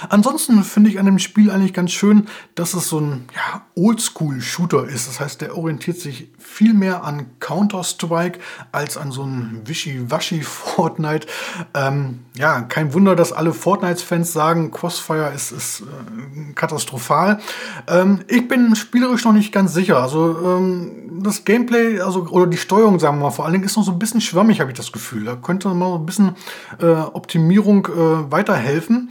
Ansonsten 0.09 0.63
finde 0.65 0.91
ich 0.91 0.99
an 0.99 1.07
dem 1.07 1.19
Spiel 1.19 1.51
eigentlich 1.51 1.73
ganz 1.73 1.93
schön, 1.93 2.27
dass 2.55 2.75
es 2.75 2.89
so 2.89 3.01
ein 3.01 3.27
ja, 3.35 3.63
Oldschool-Shooter 3.75 4.87
ist. 4.89 5.09
Das 5.09 5.21
heißt, 5.21 5.41
der 5.41 5.57
orientiert 5.57 5.99
sich 5.99 6.29
viel 6.39 6.75
mehr 6.75 7.05
an 7.05 7.27
Counter-Strike 7.41 8.39
als 8.73 8.97
an 8.97 9.13
so 9.13 9.25
ein 9.25 9.63
Wischi-Waschi-Fortnite. 9.65 11.27
Ähm, 11.75 12.21
ja, 12.37 12.63
kein 12.63 12.95
Wunder, 12.95 13.17
dass 13.17 13.33
alle 13.33 13.53
Fortnite-Fans 13.53 14.33
sagen, 14.33 14.71
Crossfire 14.71 15.33
ist, 15.35 15.53
ist 15.53 15.81
äh, 15.81 16.53
katastrophal. 16.55 17.41
Ähm, 17.89 18.21
ich 18.29 18.49
bin 18.49 18.75
spielerisch 18.77 19.25
noch 19.25 19.33
nicht 19.33 19.53
ganz 19.53 19.73
sicher. 19.73 20.03
Also 20.03 20.39
ähm, 20.45 21.21
das 21.23 21.45
Gameplay, 21.45 22.01
also 22.01 22.27
oder 22.27 22.47
die 22.47 22.57
Steuerung, 22.57 22.99
sagen 22.99 23.19
wir 23.19 23.25
mal, 23.25 23.31
vor 23.31 23.45
allen 23.45 23.55
Dingen 23.55 23.65
ist 23.65 23.77
noch 23.77 23.85
so 23.85 23.93
ein 23.93 23.99
bisschen 23.99 24.21
schwammig, 24.21 24.61
habe 24.61 24.71
ich 24.71 24.77
das 24.77 24.93
Gefühl. 24.93 25.25
Da 25.25 25.37
könnte 25.37 25.69
mal 25.69 25.97
ein 25.97 26.07
bisschen 26.07 26.37
äh, 26.81 26.87
Optimierung 26.87 27.87
äh, 27.87 28.33
weiterhelfen. 28.33 29.09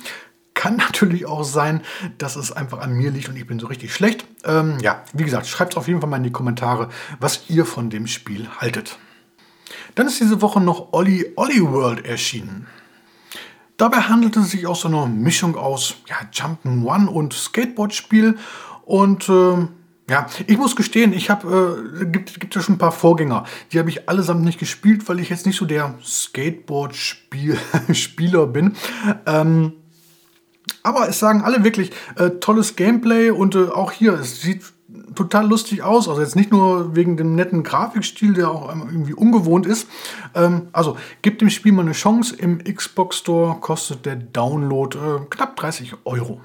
Kann 0.64 0.78
natürlich 0.78 1.26
auch 1.26 1.44
sein, 1.44 1.82
dass 2.20 2.38
es 2.38 2.54
einfach 2.54 2.80
an 2.80 2.94
mir 2.94 3.12
liegt 3.12 3.28
und 3.28 3.36
ich 3.36 3.46
bin 3.46 3.60
so 3.60 3.68
richtig 3.68 3.94
schlecht. 3.94 4.26
Ähm, 4.46 4.78
ja, 4.80 5.04
wie 5.12 5.26
gesagt, 5.26 5.46
schreibt 5.46 5.76
auf 5.76 5.90
jeden 5.90 6.00
Fall 6.00 6.10
mal 6.10 6.16
in 6.16 6.24
die 6.24 6.32
Kommentare, 6.32 6.88
was 7.20 7.50
ihr 7.50 7.66
von 7.66 7.90
dem 7.90 8.08
Spiel 8.08 8.48
haltet. 8.60 8.98
Dann 9.96 10.08
ist 10.08 10.22
diese 10.22 10.42
Woche 10.42 10.62
noch 10.62 10.94
Olli 10.94 11.34
Olli 11.36 11.62
World 11.62 12.06
erschienen. 12.06 12.68
Dabei 13.76 14.04
handelt 14.04 14.38
es 14.38 14.52
sich 14.52 14.66
aus 14.66 14.80
so 14.80 14.88
einer 14.88 15.06
Mischung 15.06 15.58
aus 15.58 15.96
ja, 16.08 16.16
Jump'n'One 16.32 17.08
und 17.08 17.34
Skateboard-Spiel. 17.34 18.38
Und 18.86 19.28
äh, 19.28 19.68
ja, 20.10 20.28
ich 20.48 20.58
muss 20.58 20.78
gestehen, 20.78 21.12
ich 21.12 21.30
habe, 21.30 22.00
äh, 22.02 22.06
gibt, 22.06 22.40
gibt 22.40 22.56
ja 22.56 22.62
schon 22.62 22.76
ein 22.76 22.80
paar 22.80 22.94
Vorgänger. 22.94 23.44
Die 23.74 23.80
habe 23.80 23.90
ich 23.90 24.08
allesamt 24.08 24.46
nicht 24.46 24.60
gespielt, 24.60 25.10
weil 25.10 25.20
ich 25.20 25.28
jetzt 25.28 25.46
nicht 25.46 25.58
so 25.58 25.66
der 25.66 25.96
Skateboard-Spieler 26.02 28.48
bin. 28.48 28.78
Ähm, 29.26 29.74
aber 30.84 31.08
es 31.10 31.20
sagen 31.20 31.42
alle 31.42 31.64
wirklich 31.64 31.92
äh, 32.16 32.30
tolles 32.30 32.76
Gameplay 32.76 33.30
und 33.30 33.56
äh, 33.56 33.70
auch 33.70 33.92
hier, 33.92 34.14
es 34.14 34.42
sieht 34.42 34.62
total 35.16 35.48
lustig 35.48 35.82
aus. 35.84 36.08
Also 36.08 36.22
jetzt 36.22 36.36
nicht 36.36 36.52
nur 36.52 36.96
wegen 36.96 37.18
dem 37.18 37.36
netten 37.36 37.64
Grafikstil, 37.64 38.34
der 38.34 38.50
auch 38.50 38.70
irgendwie 38.70 39.14
ungewohnt 39.14 39.66
ist. 39.66 39.88
Ähm, 40.36 40.68
also 40.72 40.98
gebt 41.22 41.42
dem 41.42 41.50
Spiel 41.50 41.72
mal 41.72 41.84
eine 41.84 41.94
Chance. 41.94 42.36
Im 42.36 42.64
Xbox 42.64 43.18
Store 43.18 43.58
kostet 43.60 44.06
der 44.06 44.16
Download 44.16 44.98
äh, 44.98 45.26
knapp 45.30 45.56
30 45.56 45.94
Euro. 46.06 46.42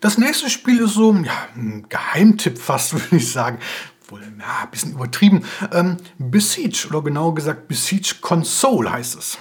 Das 0.00 0.18
nächste 0.18 0.50
Spiel 0.50 0.80
ist 0.80 0.94
so 0.94 1.12
ja, 1.14 1.32
ein 1.54 1.86
Geheimtipp 1.88 2.58
fast, 2.58 2.92
würde 3.10 3.16
ich 3.16 3.30
sagen. 3.30 3.58
Wohl 4.08 4.20
ja, 4.20 4.62
ein 4.62 4.70
bisschen 4.70 4.92
übertrieben. 4.92 5.44
Ähm, 5.72 5.96
Besiege, 6.18 6.86
oder 6.88 7.02
genauer 7.02 7.34
gesagt 7.34 7.66
Besiege 7.66 8.16
Console 8.20 8.92
heißt 8.92 9.18
es. 9.18 9.38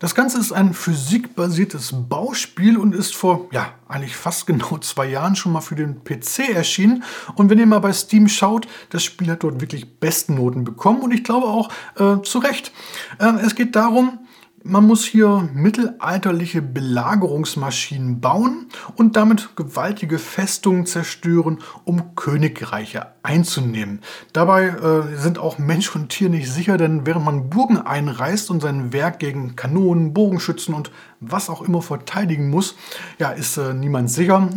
Das 0.00 0.14
Ganze 0.14 0.38
ist 0.38 0.52
ein 0.52 0.74
physikbasiertes 0.74 1.92
Bauspiel 2.08 2.76
und 2.76 2.94
ist 2.94 3.16
vor, 3.16 3.48
ja, 3.50 3.74
eigentlich 3.88 4.16
fast 4.16 4.46
genau 4.46 4.78
zwei 4.80 5.06
Jahren 5.06 5.34
schon 5.34 5.52
mal 5.52 5.60
für 5.60 5.74
den 5.74 6.04
PC 6.04 6.50
erschienen. 6.54 7.02
Und 7.34 7.50
wenn 7.50 7.58
ihr 7.58 7.66
mal 7.66 7.80
bei 7.80 7.92
Steam 7.92 8.28
schaut, 8.28 8.68
das 8.90 9.02
Spiel 9.02 9.30
hat 9.30 9.42
dort 9.42 9.60
wirklich 9.60 9.98
Bestnoten 9.98 10.62
bekommen 10.64 11.00
und 11.00 11.12
ich 11.12 11.24
glaube 11.24 11.48
auch 11.48 11.70
äh, 11.96 12.22
zu 12.22 12.38
Recht. 12.38 12.72
Äh, 13.18 13.32
es 13.44 13.54
geht 13.56 13.74
darum, 13.74 14.20
man 14.62 14.86
muss 14.86 15.04
hier 15.04 15.48
mittelalterliche 15.54 16.62
Belagerungsmaschinen 16.62 18.20
bauen 18.20 18.66
und 18.96 19.16
damit 19.16 19.56
gewaltige 19.56 20.18
Festungen 20.18 20.86
zerstören, 20.86 21.58
um 21.84 22.14
Königreiche 22.14 23.06
einzunehmen. 23.22 24.00
Dabei 24.32 24.68
äh, 24.68 25.16
sind 25.16 25.38
auch 25.38 25.58
Mensch 25.58 25.94
und 25.94 26.08
Tier 26.10 26.28
nicht 26.28 26.52
sicher, 26.52 26.76
denn 26.76 27.06
während 27.06 27.24
man 27.24 27.50
Burgen 27.50 27.78
einreißt 27.78 28.50
und 28.50 28.60
sein 28.60 28.92
Werk 28.92 29.18
gegen 29.18 29.56
Kanonen, 29.56 30.12
Bogenschützen 30.12 30.74
und 30.74 30.90
was 31.20 31.50
auch 31.50 31.62
immer 31.62 31.82
verteidigen 31.82 32.50
muss, 32.50 32.76
ja, 33.18 33.30
ist 33.30 33.56
äh, 33.56 33.74
niemand 33.74 34.10
sicher. 34.10 34.48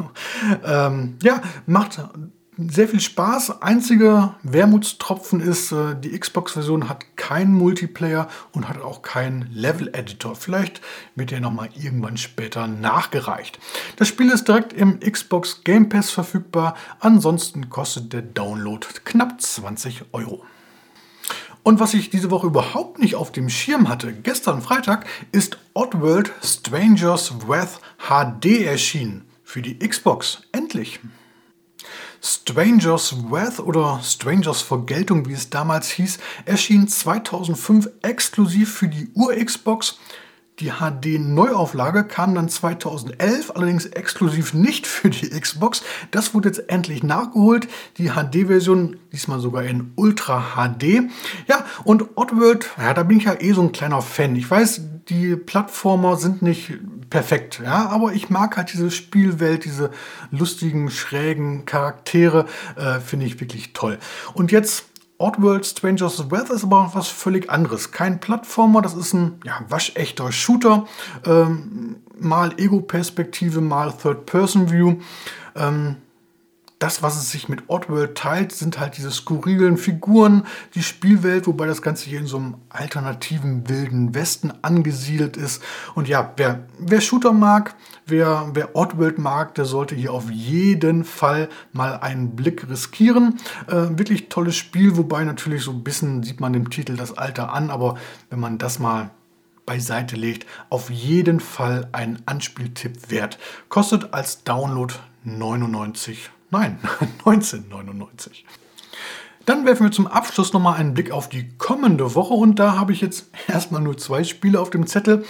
ähm, 0.64 1.16
ja, 1.22 1.40
macht 1.66 2.00
sehr 2.68 2.88
viel 2.88 3.00
Spaß. 3.00 3.62
Einziger 3.62 4.36
Wermutstropfen 4.42 5.40
ist, 5.40 5.72
äh, 5.72 5.94
die 5.98 6.18
Xbox-Version 6.18 6.88
hat 6.88 7.16
keinen 7.16 7.54
Multiplayer 7.54 8.28
und 8.52 8.68
hat 8.68 8.80
auch 8.82 9.02
keinen 9.02 9.48
Level-Editor. 9.52 10.34
Vielleicht 10.34 10.80
wird 11.14 11.30
der 11.30 11.40
nochmal 11.40 11.70
irgendwann 11.74 12.16
später 12.16 12.66
nachgereicht. 12.66 13.58
Das 13.96 14.08
Spiel 14.08 14.30
ist 14.30 14.48
direkt 14.48 14.72
im 14.72 15.00
Xbox 15.00 15.62
Game 15.64 15.88
Pass 15.88 16.10
verfügbar. 16.10 16.76
Ansonsten 16.98 17.70
kostet 17.70 18.12
der 18.12 18.22
Download 18.22 18.86
knapp 19.04 19.40
20 19.40 20.04
Euro. 20.12 20.44
Und 21.62 21.78
was 21.78 21.94
ich 21.94 22.10
diese 22.10 22.30
Woche 22.30 22.46
überhaupt 22.46 22.98
nicht 22.98 23.14
auf 23.14 23.32
dem 23.32 23.48
Schirm 23.48 23.88
hatte, 23.88 24.12
gestern 24.12 24.62
Freitag 24.62 25.06
ist 25.30 25.58
Oddworld 25.74 26.32
Strangers 26.42 27.46
Wrath 27.46 27.80
HD 28.08 28.64
erschienen. 28.64 29.24
Für 29.44 29.62
die 29.62 29.78
Xbox. 29.78 30.42
Endlich. 30.52 31.00
Strangers 32.22 33.14
Wrath 33.30 33.60
oder 33.60 34.00
Strangers 34.02 34.62
Vergeltung, 34.62 35.28
wie 35.28 35.32
es 35.32 35.50
damals 35.50 35.90
hieß, 35.90 36.18
erschien 36.44 36.88
2005 36.88 37.90
exklusiv 38.02 38.72
für 38.74 38.88
die 38.88 39.10
Ur-Xbox. 39.14 39.98
Die 40.60 40.72
HD-Neuauflage 40.72 42.04
kam 42.04 42.34
dann 42.34 42.50
2011, 42.50 43.52
allerdings 43.54 43.86
exklusiv 43.86 44.52
nicht 44.52 44.86
für 44.86 45.08
die 45.08 45.28
Xbox. 45.28 45.82
Das 46.10 46.34
wurde 46.34 46.50
jetzt 46.50 46.68
endlich 46.68 47.02
nachgeholt. 47.02 47.66
Die 47.96 48.10
HD-Version, 48.10 48.98
diesmal 49.10 49.40
sogar 49.40 49.62
in 49.62 49.92
Ultra 49.96 50.54
HD. 50.54 51.10
Ja, 51.48 51.64
und 51.84 52.16
Oddworld, 52.16 52.68
ja, 52.78 52.92
da 52.92 53.04
bin 53.04 53.16
ich 53.16 53.24
ja 53.24 53.40
eh 53.40 53.52
so 53.52 53.62
ein 53.62 53.72
kleiner 53.72 54.02
Fan. 54.02 54.36
Ich 54.36 54.50
weiß, 54.50 54.82
die 55.08 55.34
Plattformer 55.34 56.16
sind 56.16 56.42
nicht 56.42 56.74
perfekt, 57.08 57.60
ja, 57.64 57.88
aber 57.88 58.12
ich 58.12 58.28
mag 58.28 58.56
halt 58.56 58.72
diese 58.72 58.90
Spielwelt, 58.90 59.64
diese 59.64 59.90
lustigen, 60.30 60.90
schrägen 60.90 61.64
Charaktere, 61.64 62.44
äh, 62.76 63.00
finde 63.00 63.26
ich 63.26 63.40
wirklich 63.40 63.72
toll. 63.72 63.98
Und 64.34 64.52
jetzt 64.52 64.84
Oddworld 65.20 65.66
Strangers 65.66 66.30
Wrath 66.30 66.48
ist 66.48 66.64
aber 66.64 66.90
was 66.94 67.08
völlig 67.08 67.50
anderes. 67.50 67.92
Kein 67.92 68.20
Plattformer, 68.20 68.80
das 68.80 68.94
ist 68.94 69.12
ein 69.12 69.38
ja, 69.44 69.60
waschechter 69.68 70.32
Shooter. 70.32 70.86
Ähm, 71.26 71.96
mal 72.18 72.54
Ego-Perspektive, 72.56 73.60
mal 73.60 73.92
Third-Person-View. 73.92 74.96
Ähm, 75.56 75.96
das, 76.80 77.02
was 77.02 77.16
es 77.16 77.30
sich 77.30 77.48
mit 77.50 77.64
Oddworld 77.68 78.16
teilt, 78.16 78.52
sind 78.52 78.80
halt 78.80 78.96
diese 78.96 79.10
skurrilen 79.10 79.76
Figuren, 79.76 80.46
die 80.74 80.82
Spielwelt, 80.82 81.46
wobei 81.46 81.66
das 81.66 81.82
Ganze 81.82 82.08
hier 82.08 82.18
in 82.18 82.26
so 82.26 82.38
einem 82.38 82.54
alternativen 82.70 83.68
wilden 83.68 84.14
Westen 84.14 84.50
angesiedelt 84.62 85.36
ist. 85.36 85.62
Und 85.94 86.08
ja, 86.08 86.32
wer, 86.38 86.64
wer 86.78 87.02
Shooter 87.02 87.34
mag, 87.34 87.74
wer, 88.06 88.48
wer 88.54 88.74
Oddworld 88.74 89.18
mag, 89.18 89.54
der 89.56 89.66
sollte 89.66 89.94
hier 89.94 90.14
auf 90.14 90.30
jeden 90.30 91.04
Fall 91.04 91.50
mal 91.72 91.98
einen 91.98 92.34
Blick 92.34 92.66
riskieren. 92.68 93.38
Äh, 93.66 93.98
wirklich 93.98 94.30
tolles 94.30 94.56
Spiel, 94.56 94.96
wobei 94.96 95.24
natürlich 95.24 95.62
so 95.62 95.72
ein 95.72 95.84
bisschen 95.84 96.22
sieht 96.22 96.40
man 96.40 96.54
dem 96.54 96.70
Titel 96.70 96.96
das 96.96 97.16
Alter 97.16 97.52
an, 97.52 97.68
aber 97.68 97.98
wenn 98.30 98.40
man 98.40 98.56
das 98.56 98.78
mal 98.78 99.10
beiseite 99.66 100.16
legt, 100.16 100.46
auf 100.70 100.88
jeden 100.88 101.40
Fall 101.40 101.90
ein 101.92 102.22
Anspieltipp 102.24 103.10
wert. 103.10 103.38
Kostet 103.68 104.14
als 104.14 104.44
Download 104.44 104.94
99 105.24 106.30
Nein, 106.50 106.78
1999. 107.24 108.44
Dann 109.46 109.64
werfen 109.64 109.86
wir 109.86 109.90
zum 109.90 110.06
Abschluss 110.06 110.52
nochmal 110.52 110.78
einen 110.78 110.94
Blick 110.94 111.10
auf 111.10 111.28
die 111.28 111.48
kommende 111.56 112.14
Woche 112.14 112.34
und 112.34 112.58
da 112.58 112.78
habe 112.78 112.92
ich 112.92 113.00
jetzt 113.00 113.30
erstmal 113.48 113.80
nur 113.80 113.96
zwei 113.96 114.22
Spiele 114.22 114.60
auf 114.60 114.70
dem 114.70 114.86
Zettel, 114.86 115.24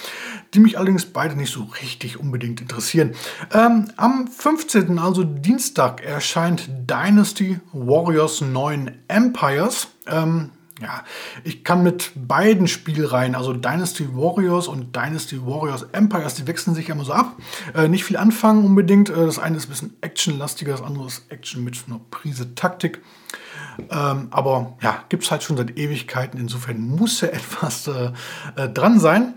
die 0.52 0.60
mich 0.60 0.76
allerdings 0.76 1.06
beide 1.06 1.36
nicht 1.36 1.52
so 1.52 1.68
richtig 1.80 2.18
unbedingt 2.18 2.60
interessieren. 2.60 3.14
Ähm, 3.52 3.90
am 3.96 4.26
15., 4.26 4.98
also 4.98 5.24
Dienstag, 5.24 6.02
erscheint 6.02 6.68
Dynasty 6.90 7.60
Warriors 7.72 8.40
9 8.40 8.90
Empires. 9.08 9.88
Ähm, 10.06 10.50
ja, 10.80 11.04
ich 11.44 11.64
kann 11.64 11.82
mit 11.82 12.12
beiden 12.14 12.66
Spielreihen, 12.66 13.34
also 13.34 13.52
Dynasty 13.52 14.08
Warriors 14.14 14.68
und 14.68 14.96
Dynasty 14.96 15.44
Warriors 15.44 15.82
Empires, 15.92 16.34
die 16.34 16.46
wechseln 16.46 16.74
sich 16.74 16.88
immer 16.88 17.04
so 17.04 17.12
ab. 17.12 17.36
Äh, 17.74 17.88
nicht 17.88 18.04
viel 18.04 18.16
anfangen 18.16 18.64
unbedingt. 18.64 19.10
Äh, 19.10 19.14
das 19.26 19.38
eine 19.38 19.56
ist 19.56 19.66
ein 19.66 19.70
bisschen 19.70 19.96
actionlastiger, 20.00 20.72
das 20.72 20.82
andere 20.82 21.06
ist 21.06 21.30
Action 21.30 21.64
mit 21.64 21.76
einer 21.86 22.00
Prise 22.10 22.54
Taktik. 22.54 23.00
Ähm, 23.90 24.28
aber 24.30 24.76
ja, 24.82 25.04
gibt 25.08 25.24
es 25.24 25.30
halt 25.30 25.42
schon 25.42 25.56
seit 25.56 25.78
Ewigkeiten. 25.78 26.38
Insofern 26.38 26.80
muss 26.80 27.20
ja 27.20 27.28
etwas 27.32 27.86
äh, 27.86 28.12
äh, 28.56 28.68
dran 28.68 29.00
sein. 29.00 29.34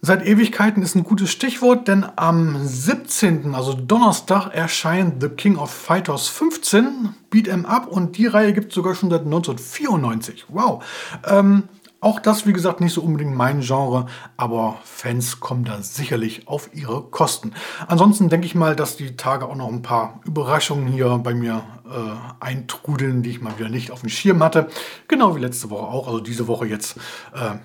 Seit 0.00 0.24
Ewigkeiten 0.24 0.82
ist 0.82 0.94
ein 0.94 1.02
gutes 1.02 1.30
Stichwort, 1.30 1.88
denn 1.88 2.06
am 2.14 2.64
17., 2.64 3.56
also 3.56 3.72
Donnerstag, 3.74 4.54
erscheint 4.54 5.20
The 5.20 5.28
King 5.28 5.56
of 5.56 5.70
Fighters 5.70 6.28
15, 6.28 7.14
Beat 7.30 7.48
'em 7.48 7.66
Up 7.66 7.88
und 7.88 8.16
die 8.16 8.26
Reihe 8.26 8.52
gibt 8.52 8.68
es 8.68 8.76
sogar 8.76 8.94
schon 8.94 9.10
seit 9.10 9.24
1994. 9.24 10.46
Wow. 10.50 10.84
Ähm, 11.26 11.64
auch 12.00 12.20
das, 12.20 12.46
wie 12.46 12.52
gesagt, 12.52 12.80
nicht 12.80 12.92
so 12.92 13.02
unbedingt 13.02 13.34
mein 13.34 13.60
Genre, 13.60 14.06
aber 14.36 14.78
Fans 14.84 15.40
kommen 15.40 15.64
da 15.64 15.82
sicherlich 15.82 16.46
auf 16.46 16.70
ihre 16.72 17.02
Kosten. 17.02 17.54
Ansonsten 17.88 18.28
denke 18.28 18.46
ich 18.46 18.54
mal, 18.54 18.76
dass 18.76 18.96
die 18.96 19.16
Tage 19.16 19.46
auch 19.48 19.56
noch 19.56 19.66
ein 19.66 19.82
paar 19.82 20.20
Überraschungen 20.24 20.86
hier 20.86 21.18
bei 21.18 21.34
mir 21.34 21.64
äh, 21.90 22.44
eintrudeln, 22.44 23.24
die 23.24 23.30
ich 23.30 23.40
mal 23.40 23.58
wieder 23.58 23.68
nicht 23.68 23.90
auf 23.90 24.02
dem 24.02 24.10
Schirm 24.10 24.44
hatte. 24.44 24.68
Genau 25.08 25.34
wie 25.34 25.40
letzte 25.40 25.70
Woche 25.70 25.88
auch, 25.88 26.06
also 26.06 26.20
diese 26.20 26.46
Woche 26.46 26.66
jetzt. 26.66 26.98
Äh, 27.34 27.56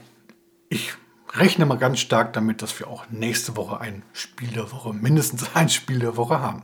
ich 0.69 0.93
rechne 1.33 1.65
mal 1.65 1.77
ganz 1.77 1.99
stark 1.99 2.33
damit, 2.33 2.61
dass 2.61 2.79
wir 2.79 2.87
auch 2.87 3.05
nächste 3.09 3.55
Woche 3.55 3.79
ein 3.79 4.03
Spiel 4.13 4.49
der 4.49 4.71
Woche, 4.71 4.93
mindestens 4.93 5.45
ein 5.53 5.69
Spiel 5.69 5.99
der 5.99 6.17
Woche 6.17 6.39
haben. 6.39 6.63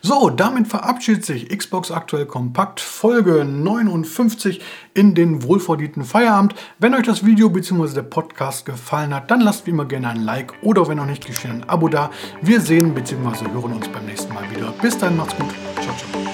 So, 0.00 0.30
damit 0.30 0.68
verabschiedet 0.68 1.24
sich 1.24 1.48
Xbox 1.48 1.90
Aktuell 1.90 2.26
Kompakt 2.26 2.80
Folge 2.80 3.44
59 3.44 4.60
in 4.94 5.14
den 5.14 5.42
wohlverdienten 5.42 6.04
Feierabend. 6.04 6.54
Wenn 6.78 6.94
euch 6.94 7.02
das 7.02 7.24
Video 7.24 7.50
bzw. 7.50 7.94
der 7.94 8.02
Podcast 8.02 8.64
gefallen 8.64 9.14
hat, 9.14 9.30
dann 9.30 9.40
lasst 9.40 9.66
wie 9.66 9.70
immer 9.70 9.86
gerne 9.86 10.10
ein 10.10 10.22
Like 10.22 10.52
oder 10.62 10.86
wenn 10.88 10.98
noch 10.98 11.06
nicht 11.06 11.26
geschehen, 11.26 11.62
ein 11.62 11.68
Abo 11.68 11.88
da. 11.88 12.10
Wir 12.42 12.60
sehen 12.60 12.94
bzw. 12.94 13.50
hören 13.52 13.72
uns 13.72 13.88
beim 13.88 14.06
nächsten 14.06 14.32
Mal 14.32 14.48
wieder. 14.50 14.72
Bis 14.80 14.96
dann, 14.98 15.16
macht's 15.16 15.36
gut. 15.36 15.50
Ciao, 15.80 15.96
ciao. 15.96 16.31